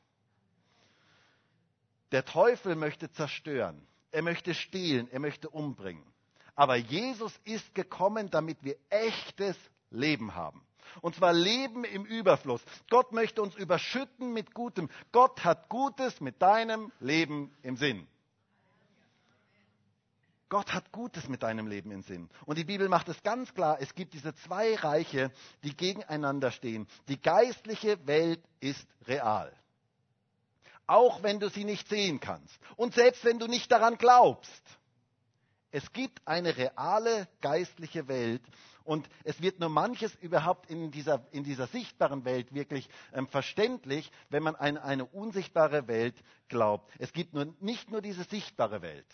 [2.13, 6.06] Der Teufel möchte zerstören, er möchte stehlen, er möchte umbringen.
[6.54, 9.58] Aber Jesus ist gekommen, damit wir echtes
[9.89, 10.63] Leben haben.
[11.02, 12.62] Und zwar Leben im Überfluss.
[12.91, 14.91] Gott möchte uns überschütten mit Gutem.
[15.12, 18.08] Gott hat Gutes mit deinem Leben im Sinn.
[20.49, 22.30] Gott hat Gutes mit deinem Leben im Sinn.
[22.45, 25.32] Und die Bibel macht es ganz klar, es gibt diese zwei Reiche,
[25.63, 26.88] die gegeneinander stehen.
[27.08, 29.52] Die geistliche Welt ist real.
[30.88, 32.58] Auch wenn du sie nicht sehen kannst.
[32.76, 34.63] Und selbst wenn du nicht daran glaubst.
[35.72, 38.43] Es gibt eine reale geistliche Welt,
[38.84, 44.12] und es wird nur manches überhaupt in dieser, in dieser sichtbaren Welt wirklich ähm, verständlich,
[44.30, 46.15] wenn man an eine unsichtbare Welt
[46.50, 46.91] glaubt.
[47.00, 49.08] Es gibt nur, nicht nur diese sichtbare Welt,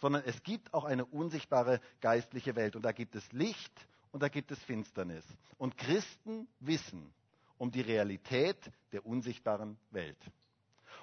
[0.00, 2.74] sondern es gibt auch eine unsichtbare geistliche Welt.
[2.74, 3.72] Und da gibt es Licht
[4.12, 5.24] und da gibt es Finsternis.
[5.58, 7.12] Und Christen wissen
[7.58, 8.58] um die Realität
[8.92, 10.18] der unsichtbaren Welt.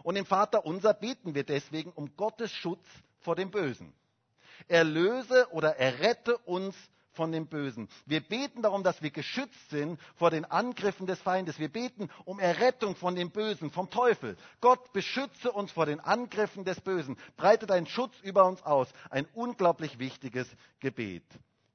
[0.04, 2.86] Und im Vater unser beten wir deswegen um Gottes Schutz
[3.20, 3.94] vor dem Bösen.
[4.68, 6.76] Erlöse oder errette uns
[7.14, 7.90] von dem Bösen.
[8.06, 11.60] Wir beten darum, dass wir geschützt sind vor den Angriffen des Feindes.
[11.60, 14.38] Wir beten um Errettung von dem Bösen, vom Teufel.
[14.62, 17.18] Gott beschütze uns vor den Angriffen des Bösen.
[17.36, 18.88] Breite deinen Schutz über uns aus.
[19.10, 20.48] Ein unglaublich wichtiges
[20.80, 21.26] Gebet.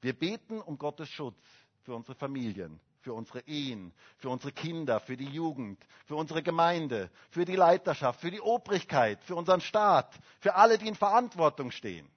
[0.00, 1.36] Wir beten um Gottes Schutz
[1.82, 7.10] für unsere Familien, für unsere Ehen, für unsere Kinder, für die Jugend, für unsere Gemeinde,
[7.30, 12.08] für die Leiterschaft, für die Obrigkeit, für unseren Staat, für alle, die in Verantwortung stehen.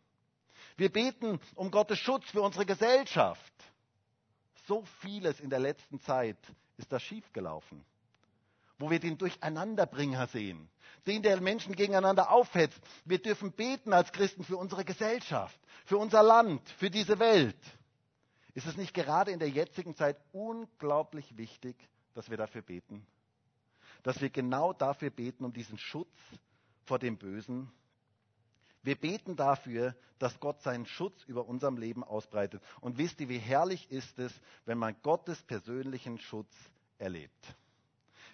[0.78, 3.54] Wir beten um Gottes Schutz für unsere Gesellschaft.
[4.66, 6.38] So vieles in der letzten Zeit
[6.78, 7.84] ist da schiefgelaufen.
[8.80, 10.70] Wo wir den Durcheinanderbringer sehen,
[11.06, 12.80] den der Menschen gegeneinander aufhetzt.
[13.04, 17.58] Wir dürfen beten als Christen für unsere Gesellschaft, für unser Land, für diese Welt.
[18.58, 21.76] Ist es nicht gerade in der jetzigen Zeit unglaublich wichtig,
[22.16, 23.06] dass wir dafür beten?
[24.02, 26.18] Dass wir genau dafür beten, um diesen Schutz
[26.86, 27.72] vor dem Bösen
[28.88, 32.64] wir beten dafür, dass Gott seinen Schutz über unserem Leben ausbreitet.
[32.80, 34.32] Und wisst ihr, wie herrlich ist es,
[34.64, 36.56] wenn man Gottes persönlichen Schutz
[36.98, 37.56] erlebt?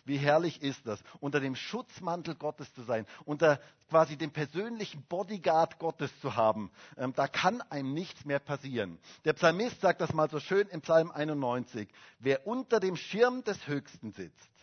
[0.06, 5.80] Wie herrlich ist das, unter dem Schutzmantel Gottes zu sein, unter quasi dem persönlichen Bodyguard
[5.80, 6.72] Gottes zu haben.
[6.98, 9.00] Ähm, da kann einem nichts mehr passieren.
[9.24, 11.88] Der Psalmist sagt das mal so schön im Psalm 91.
[12.20, 14.54] Wer unter dem Schirm des Höchsten sitzt,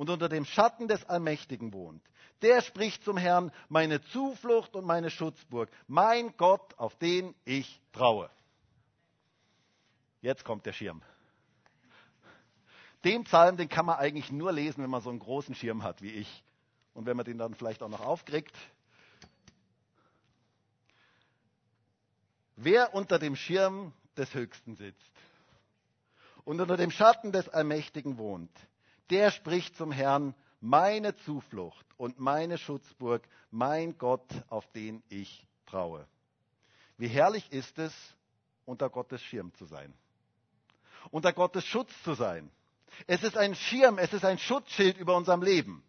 [0.00, 2.02] und unter dem Schatten des Allmächtigen wohnt,
[2.40, 8.30] der spricht zum Herrn, meine Zuflucht und meine Schutzburg, mein Gott, auf den ich traue.
[10.22, 11.02] Jetzt kommt der Schirm.
[13.04, 16.02] Den Psalm, den kann man eigentlich nur lesen, wenn man so einen großen Schirm hat
[16.02, 16.44] wie ich.
[16.92, 18.54] Und wenn man den dann vielleicht auch noch aufkriegt.
[22.56, 25.12] Wer unter dem Schirm des Höchsten sitzt
[26.44, 28.50] und unter dem Schatten des Allmächtigen wohnt,
[29.08, 36.06] der spricht zum Herrn, meine Zuflucht und meine Schutzburg, mein Gott, auf den ich traue.
[36.98, 37.94] Wie herrlich ist es,
[38.66, 39.94] unter Gottes Schirm zu sein,
[41.10, 42.50] unter Gottes Schutz zu sein.
[43.06, 45.82] Es ist ein Schirm, es ist ein Schutzschild über unserem Leben.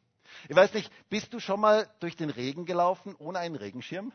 [0.50, 4.12] Ich weiß nicht, bist du schon mal durch den Regen gelaufen ohne einen Regenschirm?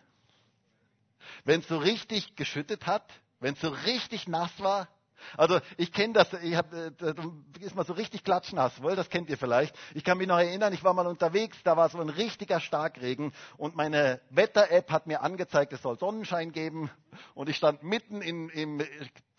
[1.45, 4.89] Wenn es so richtig geschüttet hat, wenn es so richtig nass war,
[5.37, 6.91] also ich kenne das, ich hab, äh,
[7.61, 9.75] ist mal so richtig klatschnass, wohl, das kennt ihr vielleicht.
[9.95, 13.33] Ich kann mich noch erinnern, ich war mal unterwegs, da war so ein richtiger Starkregen
[13.57, 16.91] und meine Wetter-App hat mir angezeigt, es soll Sonnenschein geben
[17.35, 18.83] und ich stand mitten in, im,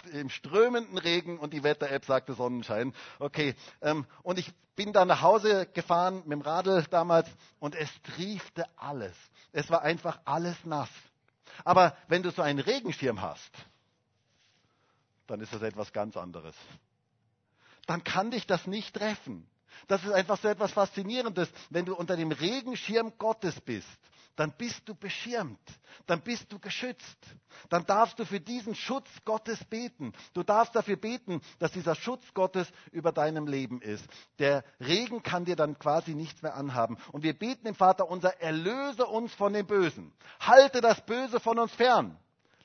[0.10, 2.94] im strömenden Regen und die Wetter-App sagte Sonnenschein.
[3.20, 7.90] Okay, ähm, und ich bin dann nach Hause gefahren mit dem Radl damals und es
[8.04, 9.16] triefte alles.
[9.52, 10.90] Es war einfach alles nass.
[11.64, 13.52] Aber wenn du so einen Regenschirm hast,
[15.26, 16.56] dann ist das etwas ganz anderes.
[17.88, 19.48] Dann kann dich das nicht treffen.
[19.88, 21.50] Das ist einfach so etwas Faszinierendes.
[21.70, 23.88] Wenn du unter dem Regenschirm Gottes bist,
[24.38, 25.60] dann bist du beschirmt,
[26.06, 27.18] dann bist du geschützt.
[27.70, 30.14] Dann darfst du für diesen Schutz Gottes beten.
[30.34, 34.06] Du darfst dafür beten, dass dieser Schutz Gottes über deinem Leben ist.
[34.38, 36.98] Der Regen kann dir dann quasi nichts mehr anhaben.
[37.12, 40.14] Und wir beten dem Vater unser, erlöse uns von dem Bösen.
[40.40, 42.18] Halte das Böse von uns fern.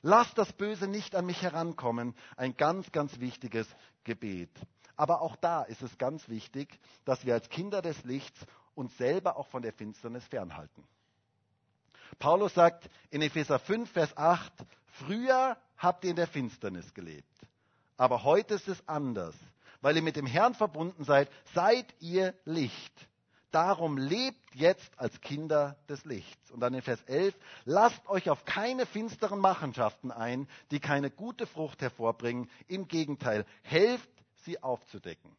[0.03, 2.13] Lass das Böse nicht an mich herankommen.
[2.37, 3.67] Ein ganz, ganz wichtiges
[4.03, 4.51] Gebet.
[4.95, 8.39] Aber auch da ist es ganz wichtig, dass wir als Kinder des Lichts
[8.75, 10.83] uns selber auch von der Finsternis fernhalten.
[12.19, 14.51] Paulus sagt in Epheser 5, Vers 8,
[15.05, 17.27] früher habt ihr in der Finsternis gelebt,
[17.97, 19.35] aber heute ist es anders.
[19.81, 22.93] Weil ihr mit dem Herrn verbunden seid, seid ihr Licht.
[23.51, 26.51] Darum lebt jetzt als Kinder des Lichts.
[26.51, 31.45] Und dann in Vers 11, lasst euch auf keine finsteren Machenschaften ein, die keine gute
[31.45, 32.49] Frucht hervorbringen.
[32.69, 35.35] Im Gegenteil, helft sie aufzudecken.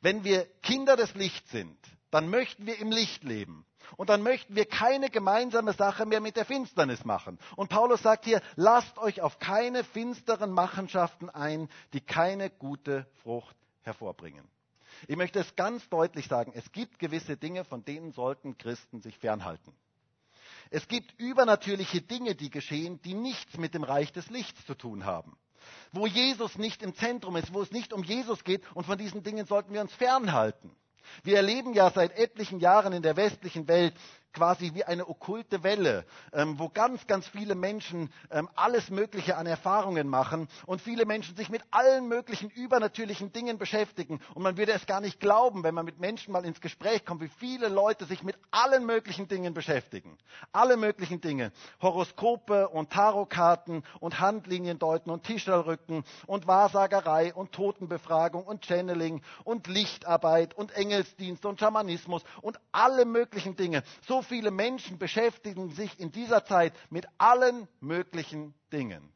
[0.00, 1.76] Wenn wir Kinder des Lichts sind,
[2.14, 3.66] dann möchten wir im Licht leben.
[3.96, 7.40] Und dann möchten wir keine gemeinsame Sache mehr mit der Finsternis machen.
[7.56, 13.56] Und Paulus sagt hier, lasst euch auf keine finsteren Machenschaften ein, die keine gute Frucht
[13.82, 14.48] hervorbringen.
[15.08, 19.18] Ich möchte es ganz deutlich sagen, es gibt gewisse Dinge, von denen sollten Christen sich
[19.18, 19.74] fernhalten.
[20.70, 25.04] Es gibt übernatürliche Dinge, die geschehen, die nichts mit dem Reich des Lichts zu tun
[25.04, 25.36] haben.
[25.90, 29.24] Wo Jesus nicht im Zentrum ist, wo es nicht um Jesus geht und von diesen
[29.24, 30.70] Dingen sollten wir uns fernhalten.
[31.22, 33.94] Wir erleben ja seit etlichen Jahren in der westlichen Welt
[34.34, 39.46] quasi wie eine okkulte Welle, ähm, wo ganz, ganz viele Menschen ähm, alles Mögliche an
[39.46, 44.20] Erfahrungen machen und viele Menschen sich mit allen möglichen übernatürlichen Dingen beschäftigen.
[44.34, 47.22] Und man würde es gar nicht glauben, wenn man mit Menschen mal ins Gespräch kommt,
[47.22, 50.18] wie viele Leute sich mit allen möglichen Dingen beschäftigen.
[50.52, 51.52] Alle möglichen Dinge.
[51.80, 59.68] Horoskope und Tarotkarten und Handlinien deuten und Tischlerrücken und Wahrsagerei und Totenbefragung und Channeling und
[59.68, 63.84] Lichtarbeit und Engelsdienst und Schamanismus und alle möglichen Dinge.
[64.06, 69.12] So viele Menschen beschäftigen sich in dieser Zeit mit allen möglichen Dingen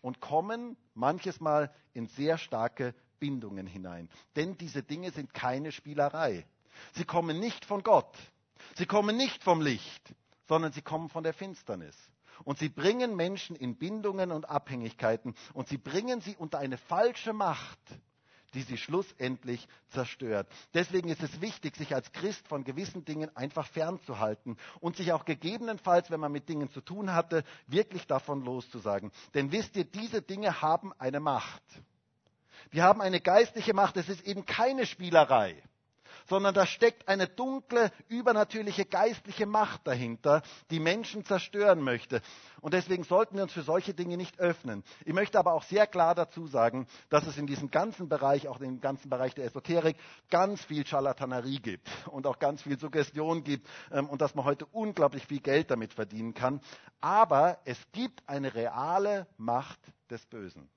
[0.00, 4.08] und kommen manches Mal in sehr starke Bindungen hinein.
[4.36, 6.46] Denn diese Dinge sind keine Spielerei.
[6.94, 8.16] Sie kommen nicht von Gott.
[8.76, 10.14] Sie kommen nicht vom Licht,
[10.46, 11.96] sondern sie kommen von der Finsternis.
[12.44, 17.32] Und sie bringen Menschen in Bindungen und Abhängigkeiten und sie bringen sie unter eine falsche
[17.32, 17.78] Macht,
[18.54, 20.48] die sie schlussendlich zerstört.
[20.74, 25.24] Deswegen ist es wichtig, sich als Christ von gewissen Dingen einfach fernzuhalten und sich auch
[25.24, 29.12] gegebenenfalls, wenn man mit Dingen zu tun hatte, wirklich davon loszusagen.
[29.34, 31.62] Denn wisst ihr, diese Dinge haben eine Macht.
[32.72, 33.96] Die haben eine geistliche Macht.
[33.96, 35.62] Es ist eben keine Spielerei
[36.28, 42.20] sondern da steckt eine dunkle, übernatürliche geistliche Macht dahinter, die Menschen zerstören möchte.
[42.60, 44.84] Und deswegen sollten wir uns für solche Dinge nicht öffnen.
[45.04, 48.60] Ich möchte aber auch sehr klar dazu sagen, dass es in diesem ganzen Bereich, auch
[48.60, 49.96] im ganzen Bereich der Esoterik,
[50.30, 54.66] ganz viel Scharlatanerie gibt und auch ganz viel Suggestion gibt ähm, und dass man heute
[54.66, 56.60] unglaublich viel Geld damit verdienen kann.
[57.00, 59.78] Aber es gibt eine reale Macht
[60.10, 60.68] des Bösen.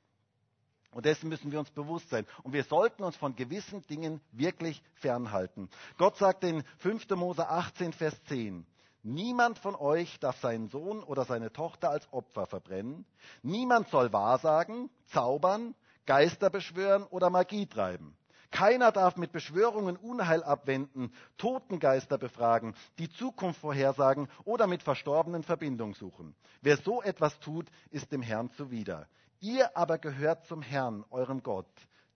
[0.92, 2.26] Und dessen müssen wir uns bewusst sein.
[2.44, 5.70] Und wir sollten uns von gewissen Dingen wirklich fernhalten.
[5.98, 7.10] Gott sagt in 5.
[7.12, 8.66] Mose 18, Vers 10,
[9.04, 13.06] Niemand von euch darf seinen Sohn oder seine Tochter als Opfer verbrennen.
[13.42, 15.74] Niemand soll wahrsagen, zaubern,
[16.06, 18.16] Geister beschwören oder Magie treiben.
[18.52, 25.96] Keiner darf mit Beschwörungen Unheil abwenden, Totengeister befragen, die Zukunft vorhersagen oder mit Verstorbenen Verbindung
[25.96, 26.36] suchen.
[26.62, 29.08] Wer so etwas tut, ist dem Herrn zuwider.
[29.42, 31.68] Ihr aber gehört zum Herrn, eurem Gott.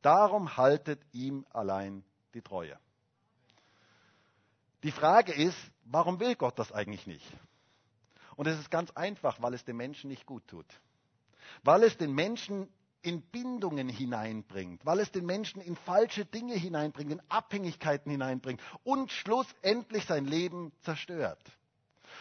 [0.01, 2.79] Darum haltet ihm allein die Treue.
[4.83, 7.25] Die Frage ist, warum will Gott das eigentlich nicht?
[8.35, 10.67] Und es ist ganz einfach, weil es dem Menschen nicht gut tut.
[11.63, 17.11] Weil es den Menschen in Bindungen hineinbringt, weil es den Menschen in falsche Dinge hineinbringt,
[17.11, 21.41] in Abhängigkeiten hineinbringt und schlussendlich sein Leben zerstört.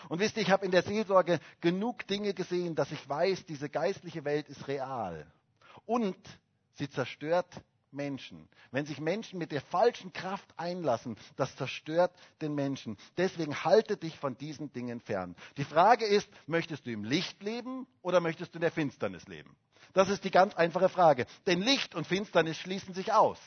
[0.08, 3.68] Und wisst ihr, ich habe in der Seelsorge genug Dinge gesehen, dass ich weiß, diese
[3.68, 5.26] geistliche Welt ist real.
[5.86, 6.16] Und
[6.74, 7.48] sie zerstört
[7.94, 8.48] Menschen.
[8.70, 12.12] Wenn sich Menschen mit der falschen Kraft einlassen, das zerstört
[12.42, 12.96] den Menschen.
[13.16, 15.36] Deswegen halte dich von diesen Dingen fern.
[15.56, 19.56] Die Frage ist, möchtest du im Licht leben oder möchtest du in der Finsternis leben?
[19.92, 21.26] Das ist die ganz einfache Frage.
[21.46, 23.38] Denn Licht und Finsternis schließen sich aus.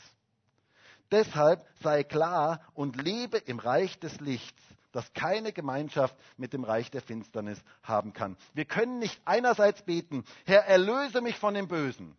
[1.11, 4.61] Deshalb sei klar und lebe im Reich des Lichts,
[4.97, 8.35] das keine Gemeinschaft mit dem Reich der Finsternis haben kann.
[8.55, 12.17] Wir können nicht einerseits beten, Herr, erlöse mich von dem Bösen,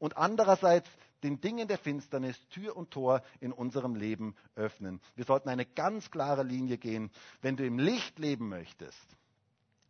[0.00, 0.88] und andererseits
[1.22, 5.00] den Dingen der Finsternis Tür und Tor in unserem Leben öffnen.
[5.14, 7.12] Wir sollten eine ganz klare Linie gehen.
[7.40, 9.06] Wenn du im Licht leben möchtest,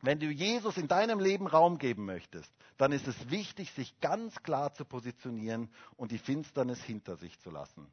[0.03, 4.43] wenn du Jesus in deinem Leben Raum geben möchtest, dann ist es wichtig, sich ganz
[4.43, 7.87] klar zu positionieren und die Finsternis hinter sich zu lassen.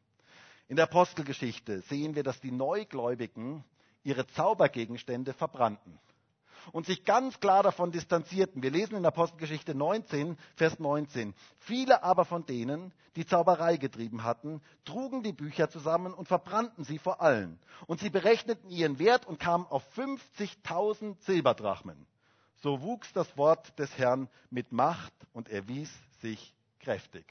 [0.68, 3.64] In der Apostelgeschichte sehen wir, dass die Neugläubigen
[4.06, 6.00] ihre Zaubergegenstände verbrannten
[6.72, 8.62] und sich ganz klar davon distanzierten.
[8.64, 11.34] Wir lesen in Apostelgeschichte 19, Vers 19.
[11.60, 16.98] Viele aber von denen, die Zauberei getrieben hatten, trugen die Bücher zusammen und verbrannten sie
[16.98, 17.60] vor allen.
[17.88, 22.06] Und sie berechneten ihren Wert und kamen auf 50.000 Silberdrachmen.
[22.62, 25.92] So wuchs das Wort des Herrn mit Macht und erwies
[26.22, 27.26] sich kräftig.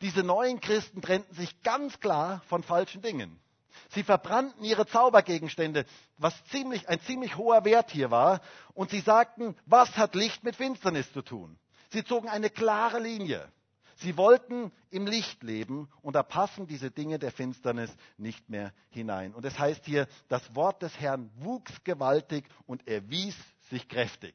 [0.00, 3.38] Diese neuen Christen trennten sich ganz klar von falschen Dingen.
[3.90, 5.84] Sie verbrannten ihre Zaubergegenstände,
[6.18, 8.40] was ziemlich, ein ziemlich hoher Wert hier war.
[8.74, 11.58] Und sie sagten, was hat Licht mit Finsternis zu tun?
[11.90, 13.50] Sie zogen eine klare Linie.
[13.96, 19.34] Sie wollten im Licht leben und da passen diese Dinge der Finsternis nicht mehr hinein.
[19.34, 23.36] Und es heißt hier, das Wort des Herrn wuchs gewaltig und erwies
[23.70, 24.34] sich kräftig.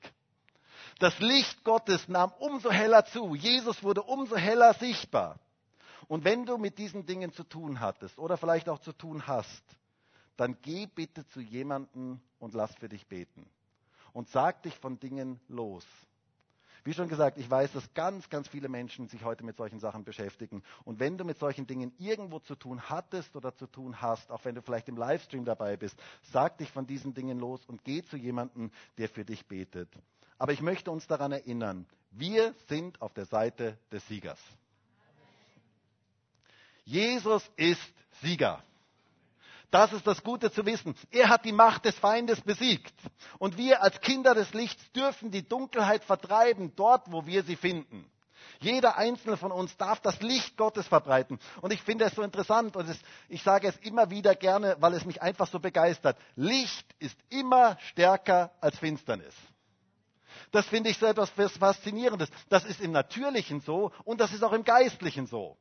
[0.99, 3.35] Das Licht Gottes nahm umso heller zu.
[3.35, 5.39] Jesus wurde umso heller sichtbar.
[6.07, 9.63] Und wenn du mit diesen Dingen zu tun hattest oder vielleicht auch zu tun hast,
[10.37, 13.49] dann geh bitte zu jemandem und lass für dich beten.
[14.13, 15.85] Und sag dich von Dingen los.
[16.83, 20.05] Wie schon gesagt, ich weiß, dass ganz, ganz viele Menschen sich heute mit solchen Sachen
[20.05, 20.63] beschäftigen.
[20.85, 24.45] Und wenn du mit solchen Dingen irgendwo zu tun hattest oder zu tun hast, auch
[24.45, 28.03] wenn du vielleicht im Livestream dabei bist, sag dich von diesen Dingen los und geh
[28.03, 29.89] zu jemandem, der für dich betet.
[30.37, 34.39] Aber ich möchte uns daran erinnern, wir sind auf der Seite des Siegers.
[36.87, 37.81] Jesus ist
[38.21, 38.63] Sieger.
[39.71, 40.95] Das ist das Gute zu wissen.
[41.11, 42.93] Er hat die Macht des Feindes besiegt.
[43.39, 48.09] Und wir als Kinder des Lichts dürfen die Dunkelheit vertreiben, dort, wo wir sie finden.
[48.61, 51.39] Jeder einzelne von uns darf das Licht Gottes verbreiten.
[51.59, 52.97] Und ich finde es so interessant und es,
[53.27, 56.17] ich sage es immer wieder gerne, weil es mich einfach so begeistert.
[56.37, 59.35] Licht ist immer stärker als Finsternis.
[60.51, 62.29] Das finde ich so etwas Faszinierendes.
[62.47, 65.57] Das ist im Natürlichen so und das ist auch im Geistlichen so.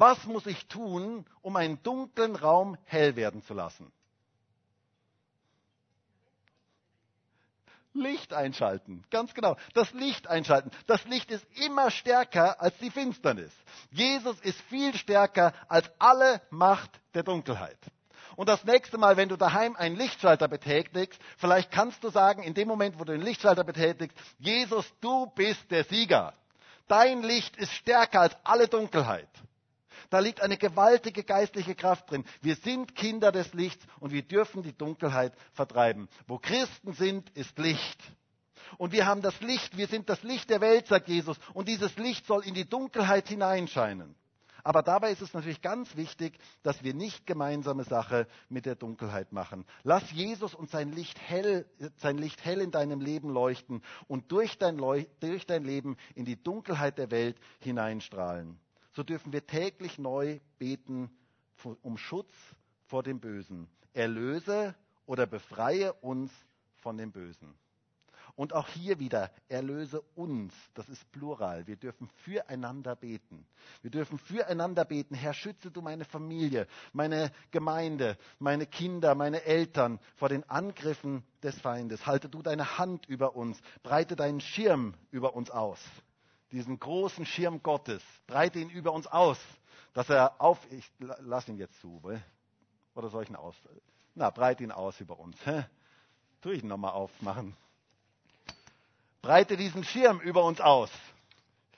[0.00, 3.92] Was muss ich tun, um einen dunklen Raum hell werden zu lassen?
[7.92, 9.58] Licht einschalten, ganz genau.
[9.74, 10.70] Das Licht einschalten.
[10.86, 13.52] Das Licht ist immer stärker als die Finsternis.
[13.90, 17.78] Jesus ist viel stärker als alle Macht der Dunkelheit.
[18.36, 22.54] Und das nächste Mal, wenn du daheim einen Lichtschalter betätigst, vielleicht kannst du sagen, in
[22.54, 26.32] dem Moment, wo du den Lichtschalter betätigst, Jesus, du bist der Sieger.
[26.88, 29.28] Dein Licht ist stärker als alle Dunkelheit.
[30.10, 32.24] Da liegt eine gewaltige geistliche Kraft drin.
[32.42, 36.08] Wir sind Kinder des Lichts und wir dürfen die Dunkelheit vertreiben.
[36.26, 38.02] Wo Christen sind, ist Licht.
[38.76, 41.38] Und wir haben das Licht, wir sind das Licht der Welt, sagt Jesus.
[41.54, 44.16] Und dieses Licht soll in die Dunkelheit hineinscheinen.
[44.62, 49.32] Aber dabei ist es natürlich ganz wichtig, dass wir nicht gemeinsame Sache mit der Dunkelheit
[49.32, 49.64] machen.
[49.84, 54.58] Lass Jesus und sein Licht hell, sein Licht hell in deinem Leben leuchten und durch
[54.58, 58.60] dein, durch dein Leben in die Dunkelheit der Welt hineinstrahlen
[58.92, 61.10] so dürfen wir täglich neu beten
[61.82, 62.32] um Schutz
[62.86, 63.68] vor dem Bösen.
[63.92, 64.74] Erlöse
[65.06, 66.30] oder befreie uns
[66.76, 67.54] von dem Bösen.
[68.36, 71.66] Und auch hier wieder, erlöse uns, das ist Plural.
[71.66, 73.44] Wir dürfen füreinander beten.
[73.82, 75.14] Wir dürfen füreinander beten.
[75.14, 81.58] Herr, schütze du meine Familie, meine Gemeinde, meine Kinder, meine Eltern vor den Angriffen des
[81.60, 82.06] Feindes.
[82.06, 85.80] Halte du deine Hand über uns, breite deinen Schirm über uns aus.
[86.52, 89.38] Diesen großen Schirm Gottes, breite ihn über uns aus,
[89.92, 92.00] dass er auf, ich lass ihn jetzt zu,
[92.94, 93.56] oder soll ich ihn aus?
[94.14, 95.36] Na, breite ihn aus über uns.
[95.46, 95.64] Hä?
[96.42, 97.56] Tue ich ihn nochmal aufmachen.
[99.22, 100.90] Breite diesen Schirm über uns aus.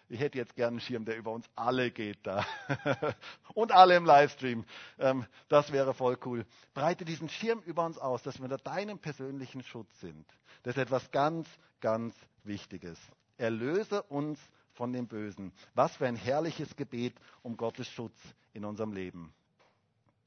[0.09, 2.45] Ich hätte jetzt gerne einen Schirm, der über uns alle geht da.
[3.55, 4.65] Und alle im Livestream.
[4.99, 6.45] Ähm, das wäre voll cool.
[6.75, 10.27] Breite diesen Schirm über uns aus, dass wir unter deinem persönlichen Schutz sind.
[10.63, 11.49] Das ist etwas ganz,
[11.81, 12.15] ganz
[12.45, 12.99] Wichtiges.
[13.39, 14.39] Erlöse uns
[14.75, 15.53] von dem Bösen.
[15.75, 18.17] Was für ein herrliches Gebet um Gottes Schutz
[18.53, 19.35] in unserem Leben.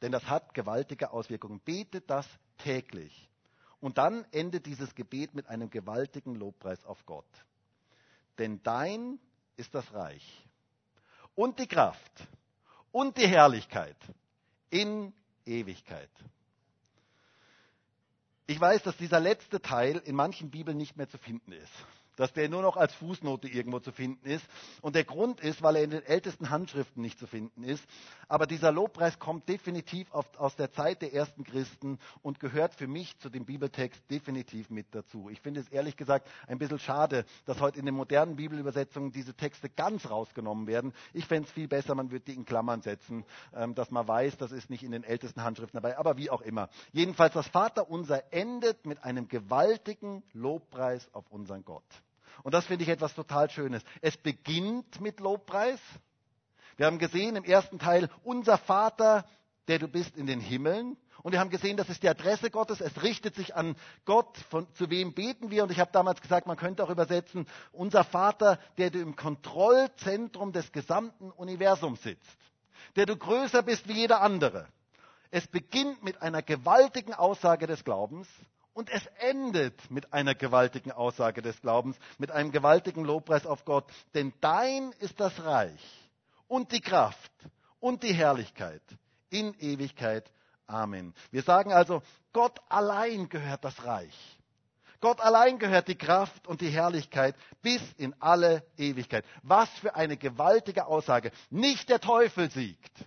[0.02, 1.60] Denn das hat gewaltige Auswirkungen.
[1.60, 2.28] Bete das
[2.60, 3.30] täglich.
[3.80, 7.26] Und dann endet dieses Gebet mit einem gewaltigen Lobpreis auf Gott.
[8.38, 9.20] Denn dein
[9.58, 10.46] ist das Reich
[11.36, 12.28] und die Kraft
[12.92, 13.98] und die Herrlichkeit
[14.70, 15.14] in
[15.46, 16.10] Ewigkeit.
[18.48, 21.86] Ich weiß, dass dieser letzte Teil in manchen Bibeln nicht mehr zu finden ist
[22.16, 24.46] dass der nur noch als Fußnote irgendwo zu finden ist.
[24.82, 27.84] Und der Grund ist, weil er in den ältesten Handschriften nicht zu finden ist.
[28.28, 33.18] Aber dieser Lobpreis kommt definitiv aus der Zeit der ersten Christen und gehört für mich
[33.20, 35.30] zu dem Bibeltext definitiv mit dazu.
[35.30, 39.34] Ich finde es ehrlich gesagt ein bisschen schade, dass heute in den modernen Bibelübersetzungen diese
[39.34, 40.94] Texte ganz rausgenommen werden.
[41.14, 44.38] Ich fände es viel besser, man würde die in Klammern setzen, ähm, dass man weiß,
[44.38, 45.98] das ist nicht in den ältesten Handschriften dabei.
[45.98, 46.70] Aber wie auch immer.
[46.92, 51.84] Jedenfalls, das Vaterunser endet mit einem gewaltigen Lobpreis auf unseren Gott.
[52.44, 53.84] Und das finde ich etwas total Schönes.
[54.02, 55.80] Es beginnt mit Lobpreis.
[56.78, 59.26] Wir haben gesehen im ersten Teil, unser Vater,
[59.68, 60.98] der du bist in den Himmeln.
[61.24, 62.82] Und wir haben gesehen, das ist die Adresse Gottes.
[62.82, 63.76] Es richtet sich an
[64.06, 64.38] Gott.
[64.50, 65.64] Von, zu wem beten wir?
[65.64, 70.52] Und ich habe damals gesagt, man könnte auch übersetzen, unser Vater, der du im Kontrollzentrum
[70.52, 72.38] des gesamten Universums sitzt.
[72.96, 74.68] Der du größer bist wie jeder andere.
[75.32, 78.28] Es beginnt mit einer gewaltigen Aussage des Glaubens.
[78.76, 83.86] Und es endet mit einer gewaltigen Aussage des Glaubens, mit einem gewaltigen Lobpreis auf Gott.
[84.14, 86.12] Denn dein ist das Reich
[86.50, 87.32] und die Kraft
[87.80, 88.82] und die Herrlichkeit
[89.30, 90.30] in Ewigkeit.
[90.68, 91.14] Amen.
[91.32, 92.04] Wir sagen also,
[92.34, 94.38] Gott allein gehört das Reich.
[95.00, 99.24] Gott allein gehört die Kraft und die Herrlichkeit bis in alle Ewigkeit.
[99.42, 101.32] Was für eine gewaltige Aussage.
[101.50, 103.06] Nicht der Teufel siegt,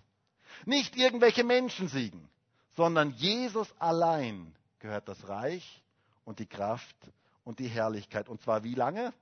[0.64, 2.30] nicht irgendwelche Menschen siegen,
[2.74, 5.82] sondern Jesus allein gehört das Reich
[6.24, 6.96] und die Kraft
[7.44, 8.28] und die Herrlichkeit.
[8.28, 9.12] Und zwar wie lange?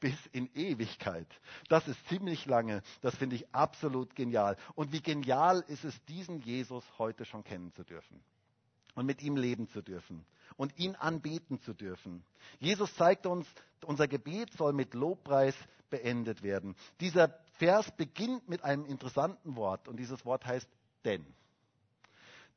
[0.00, 1.28] bis in Ewigkeit.
[1.68, 2.82] Das ist ziemlich lange.
[3.02, 4.56] Das finde ich absolut genial.
[4.74, 8.20] Und wie genial ist es, diesen Jesus heute schon kennen zu dürfen
[8.94, 10.24] und mit ihm leben zu dürfen
[10.56, 12.24] und ihn anbeten zu dürfen.
[12.58, 13.46] Jesus zeigt uns,
[13.84, 15.54] unser Gebet soll mit Lobpreis
[15.90, 16.76] beendet werden.
[17.00, 20.68] Dieser Vers beginnt mit einem interessanten Wort und dieses Wort heißt
[21.04, 21.26] denn.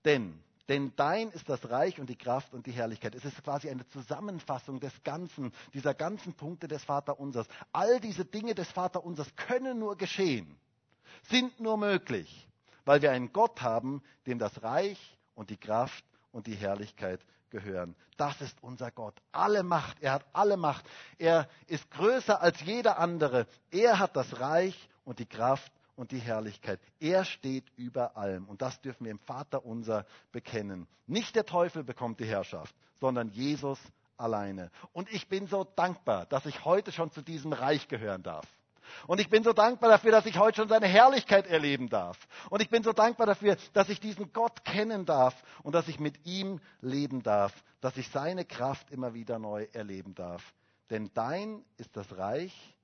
[0.06, 3.16] Denn denn dein ist das Reich und die Kraft und die Herrlichkeit.
[3.16, 7.48] Es ist quasi eine Zusammenfassung des Ganzen, dieser ganzen Punkte des Vaterunsers.
[7.72, 10.58] All diese Dinge des Vaterunsers können nur geschehen,
[11.24, 12.48] sind nur möglich,
[12.86, 17.96] weil wir einen Gott haben, dem das Reich und die Kraft und die Herrlichkeit gehören.
[18.18, 19.16] Das ist unser Gott.
[19.32, 20.02] Alle Macht.
[20.02, 20.86] Er hat alle Macht.
[21.18, 23.48] Er ist größer als jeder andere.
[23.70, 26.80] Er hat das Reich und die Kraft und die Herrlichkeit.
[27.00, 28.46] Er steht über allem.
[28.46, 30.88] Und das dürfen wir im Vater unser bekennen.
[31.08, 33.80] Nicht der Teufel bekommt die Herrschaft, sondern Jesus
[34.18, 34.72] alleine.
[34.94, 38.48] Und ich bin so dankbar, dass ich heute schon zu diesem Reich gehören darf.
[39.08, 42.18] Und ich bin so dankbar dafür, dass ich heute schon seine Herrlichkeit erleben darf.
[42.50, 46.00] Und ich bin so dankbar dafür, dass ich diesen Gott kennen darf und dass ich
[46.00, 50.54] mit ihm leben darf, dass ich seine Kraft immer wieder neu erleben darf.
[50.90, 52.76] Denn dein ist das Reich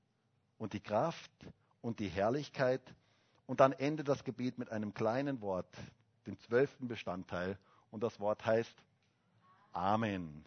[0.58, 1.30] und die Kraft
[1.80, 2.82] und die Herrlichkeit
[3.50, 5.66] und dann endet das Gebet mit einem kleinen Wort,
[6.24, 7.58] dem zwölften Bestandteil.
[7.90, 8.72] Und das Wort heißt
[9.72, 10.44] Amen.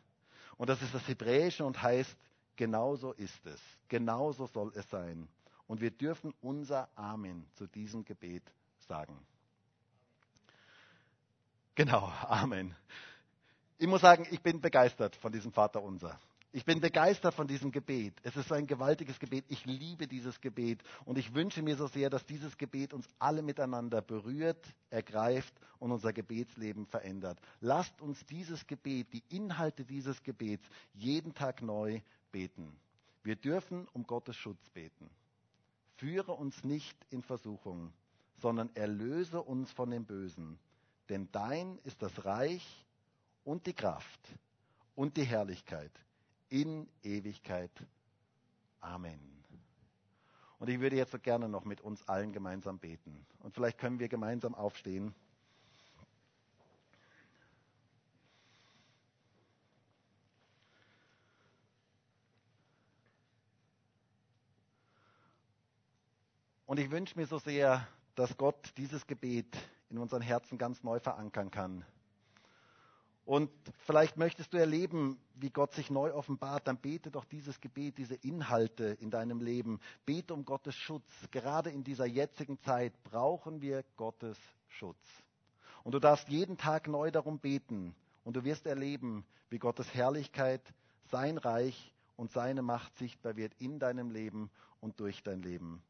[0.56, 2.16] Und das ist das Hebräische und heißt,
[2.56, 3.62] genauso ist es.
[3.90, 5.28] Genauso soll es sein.
[5.68, 8.50] Und wir dürfen unser Amen zu diesem Gebet
[8.88, 9.20] sagen.
[11.76, 12.74] Genau, Amen.
[13.80, 16.18] Ich muss sagen, ich bin begeistert von diesem Vater unser.
[16.56, 18.14] Ich bin begeistert von diesem Gebet.
[18.22, 19.44] Es ist ein gewaltiges Gebet.
[19.48, 20.84] Ich liebe dieses Gebet.
[21.04, 25.92] Und ich wünsche mir so sehr, dass dieses Gebet uns alle miteinander berührt, ergreift und
[25.92, 27.40] unser Gebetsleben verändert.
[27.60, 32.02] Lasst uns dieses Gebet, die Inhalte dieses Gebets jeden Tag neu
[32.32, 32.78] beten.
[33.24, 35.10] Wir dürfen um Gottes Schutz beten.
[35.96, 37.92] Führe uns nicht in Versuchung,
[38.38, 40.60] sondern erlöse uns von dem Bösen.
[41.10, 42.86] Denn dein ist das Reich
[43.44, 44.22] und die Kraft
[44.94, 45.92] und die Herrlichkeit
[46.54, 47.72] in Ewigkeit.
[48.80, 49.20] Amen.
[50.60, 53.26] Und ich würde jetzt so gerne noch mit uns allen gemeinsam beten.
[53.40, 55.16] Und vielleicht können wir gemeinsam aufstehen.
[66.68, 69.58] Und ich wünsche mir so sehr, dass Gott dieses Gebet
[69.90, 71.84] in unseren Herzen ganz neu verankern kann.
[73.26, 73.50] Und
[73.86, 78.16] vielleicht möchtest du erleben, wie Gott sich neu offenbart, dann bete doch dieses Gebet, diese
[78.16, 79.80] Inhalte in deinem Leben.
[80.06, 81.10] Bete um Gottes Schutz.
[81.32, 84.98] Gerade in dieser jetzigen Zeit brauchen wir Gottes Schutz.
[85.84, 87.96] Und du darfst jeden Tag neu darum beten.
[88.26, 90.62] Und du wirst erleben, wie Gottes Herrlichkeit,
[91.10, 94.50] sein Reich und seine Macht sichtbar wird in deinem Leben
[94.82, 95.82] und durch dein Leben.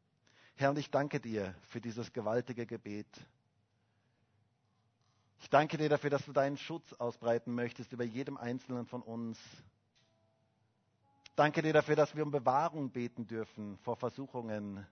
[0.56, 3.06] Herr, ich danke dir für dieses gewaltige Gebet.
[5.44, 9.38] Ich danke dir dafür, dass du deinen Schutz ausbreiten möchtest über jedem Einzelnen von uns.
[11.26, 14.86] Ich danke dir dafür, dass wir um Bewahrung beten dürfen vor Versuchungen.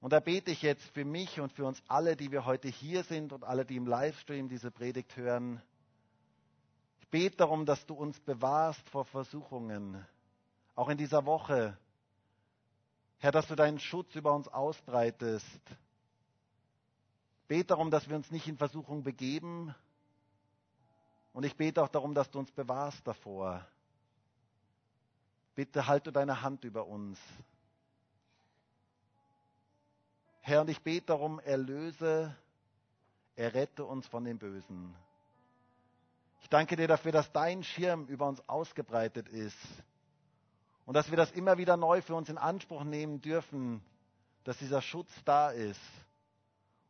[0.00, 3.04] Und da bete ich jetzt für mich und für uns alle, die wir heute hier
[3.04, 5.60] sind und alle, die im Livestream diese Predigt hören.
[7.00, 10.06] Ich bete darum, dass du uns bewahrst vor Versuchungen,
[10.74, 11.76] auch in dieser Woche.
[13.18, 15.60] Herr, dass du deinen Schutz über uns ausbreitest
[17.46, 19.74] bete darum, dass wir uns nicht in Versuchung begeben.
[21.32, 23.66] Und ich bete auch darum, dass du uns bewahrst davor.
[25.54, 27.18] Bitte halte deine Hand über uns.
[30.40, 32.34] Herr, und ich bete darum, erlöse,
[33.34, 34.94] errette uns von dem Bösen.
[36.42, 39.58] Ich danke dir dafür, dass dein Schirm über uns ausgebreitet ist
[40.84, 43.82] und dass wir das immer wieder neu für uns in Anspruch nehmen dürfen,
[44.44, 45.80] dass dieser Schutz da ist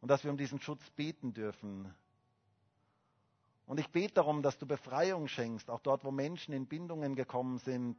[0.01, 1.95] und dass wir um diesen Schutz beten dürfen.
[3.67, 7.59] Und ich bete darum, dass du Befreiung schenkst, auch dort, wo Menschen in Bindungen gekommen
[7.59, 7.97] sind,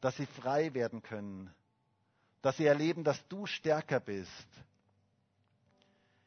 [0.00, 1.50] dass sie frei werden können,
[2.42, 4.46] dass sie erleben, dass du stärker bist.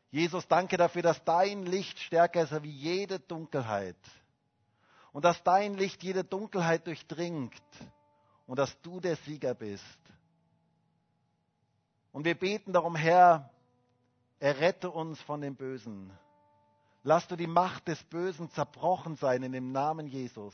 [0.09, 3.97] Jesus, danke dafür, dass dein Licht stärker ist wie jede Dunkelheit
[5.11, 7.61] und dass dein Licht jede Dunkelheit durchdringt
[8.47, 9.83] und dass du der Sieger bist.
[12.11, 13.51] Und wir beten darum, Herr,
[14.39, 16.11] Errette uns von dem Bösen.
[17.03, 20.53] Lass du die Macht des Bösen zerbrochen sein in dem Namen Jesus.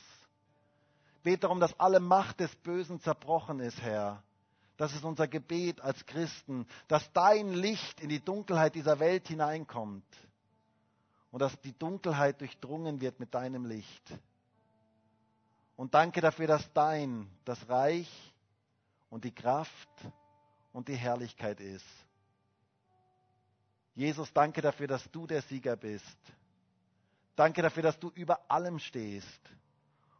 [1.23, 4.21] Bete darum, dass alle Macht des Bösen zerbrochen ist, Herr.
[4.77, 10.05] Das ist unser Gebet als Christen, dass dein Licht in die Dunkelheit dieser Welt hineinkommt
[11.31, 14.19] und dass die Dunkelheit durchdrungen wird mit deinem Licht.
[15.75, 18.33] Und danke dafür, dass dein das Reich
[19.09, 19.89] und die Kraft
[20.71, 21.85] und die Herrlichkeit ist.
[23.95, 26.17] Jesus, danke dafür, dass du der Sieger bist.
[27.35, 29.41] Danke dafür, dass du über allem stehst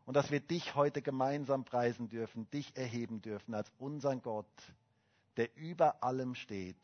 [0.05, 4.45] und dass wir dich heute gemeinsam preisen dürfen, dich erheben dürfen als unseren Gott,
[5.37, 6.77] der über allem steht.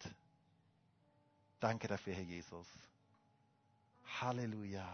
[1.60, 2.68] Danke dafür, Herr Jesus.
[4.22, 4.88] Halleluja.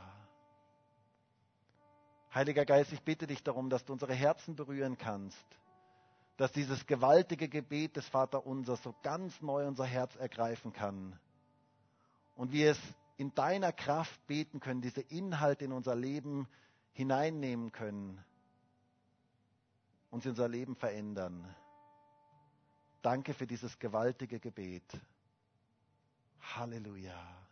[2.33, 5.45] Heiliger Geist, ich bitte dich darum, dass du unsere Herzen berühren kannst,
[6.35, 11.17] dass dieses gewaltige Gebet des Vaterunsers so ganz neu unser Herz ergreifen kann
[12.35, 12.79] und wir es
[13.17, 16.47] in deiner Kraft beten können, diese Inhalte in unser Leben
[16.93, 18.23] hineinnehmen können
[20.11, 21.55] und sie unser Leben verändern.
[23.01, 24.83] Danke für dieses gewaltige Gebet.
[26.55, 27.44] Halleluja.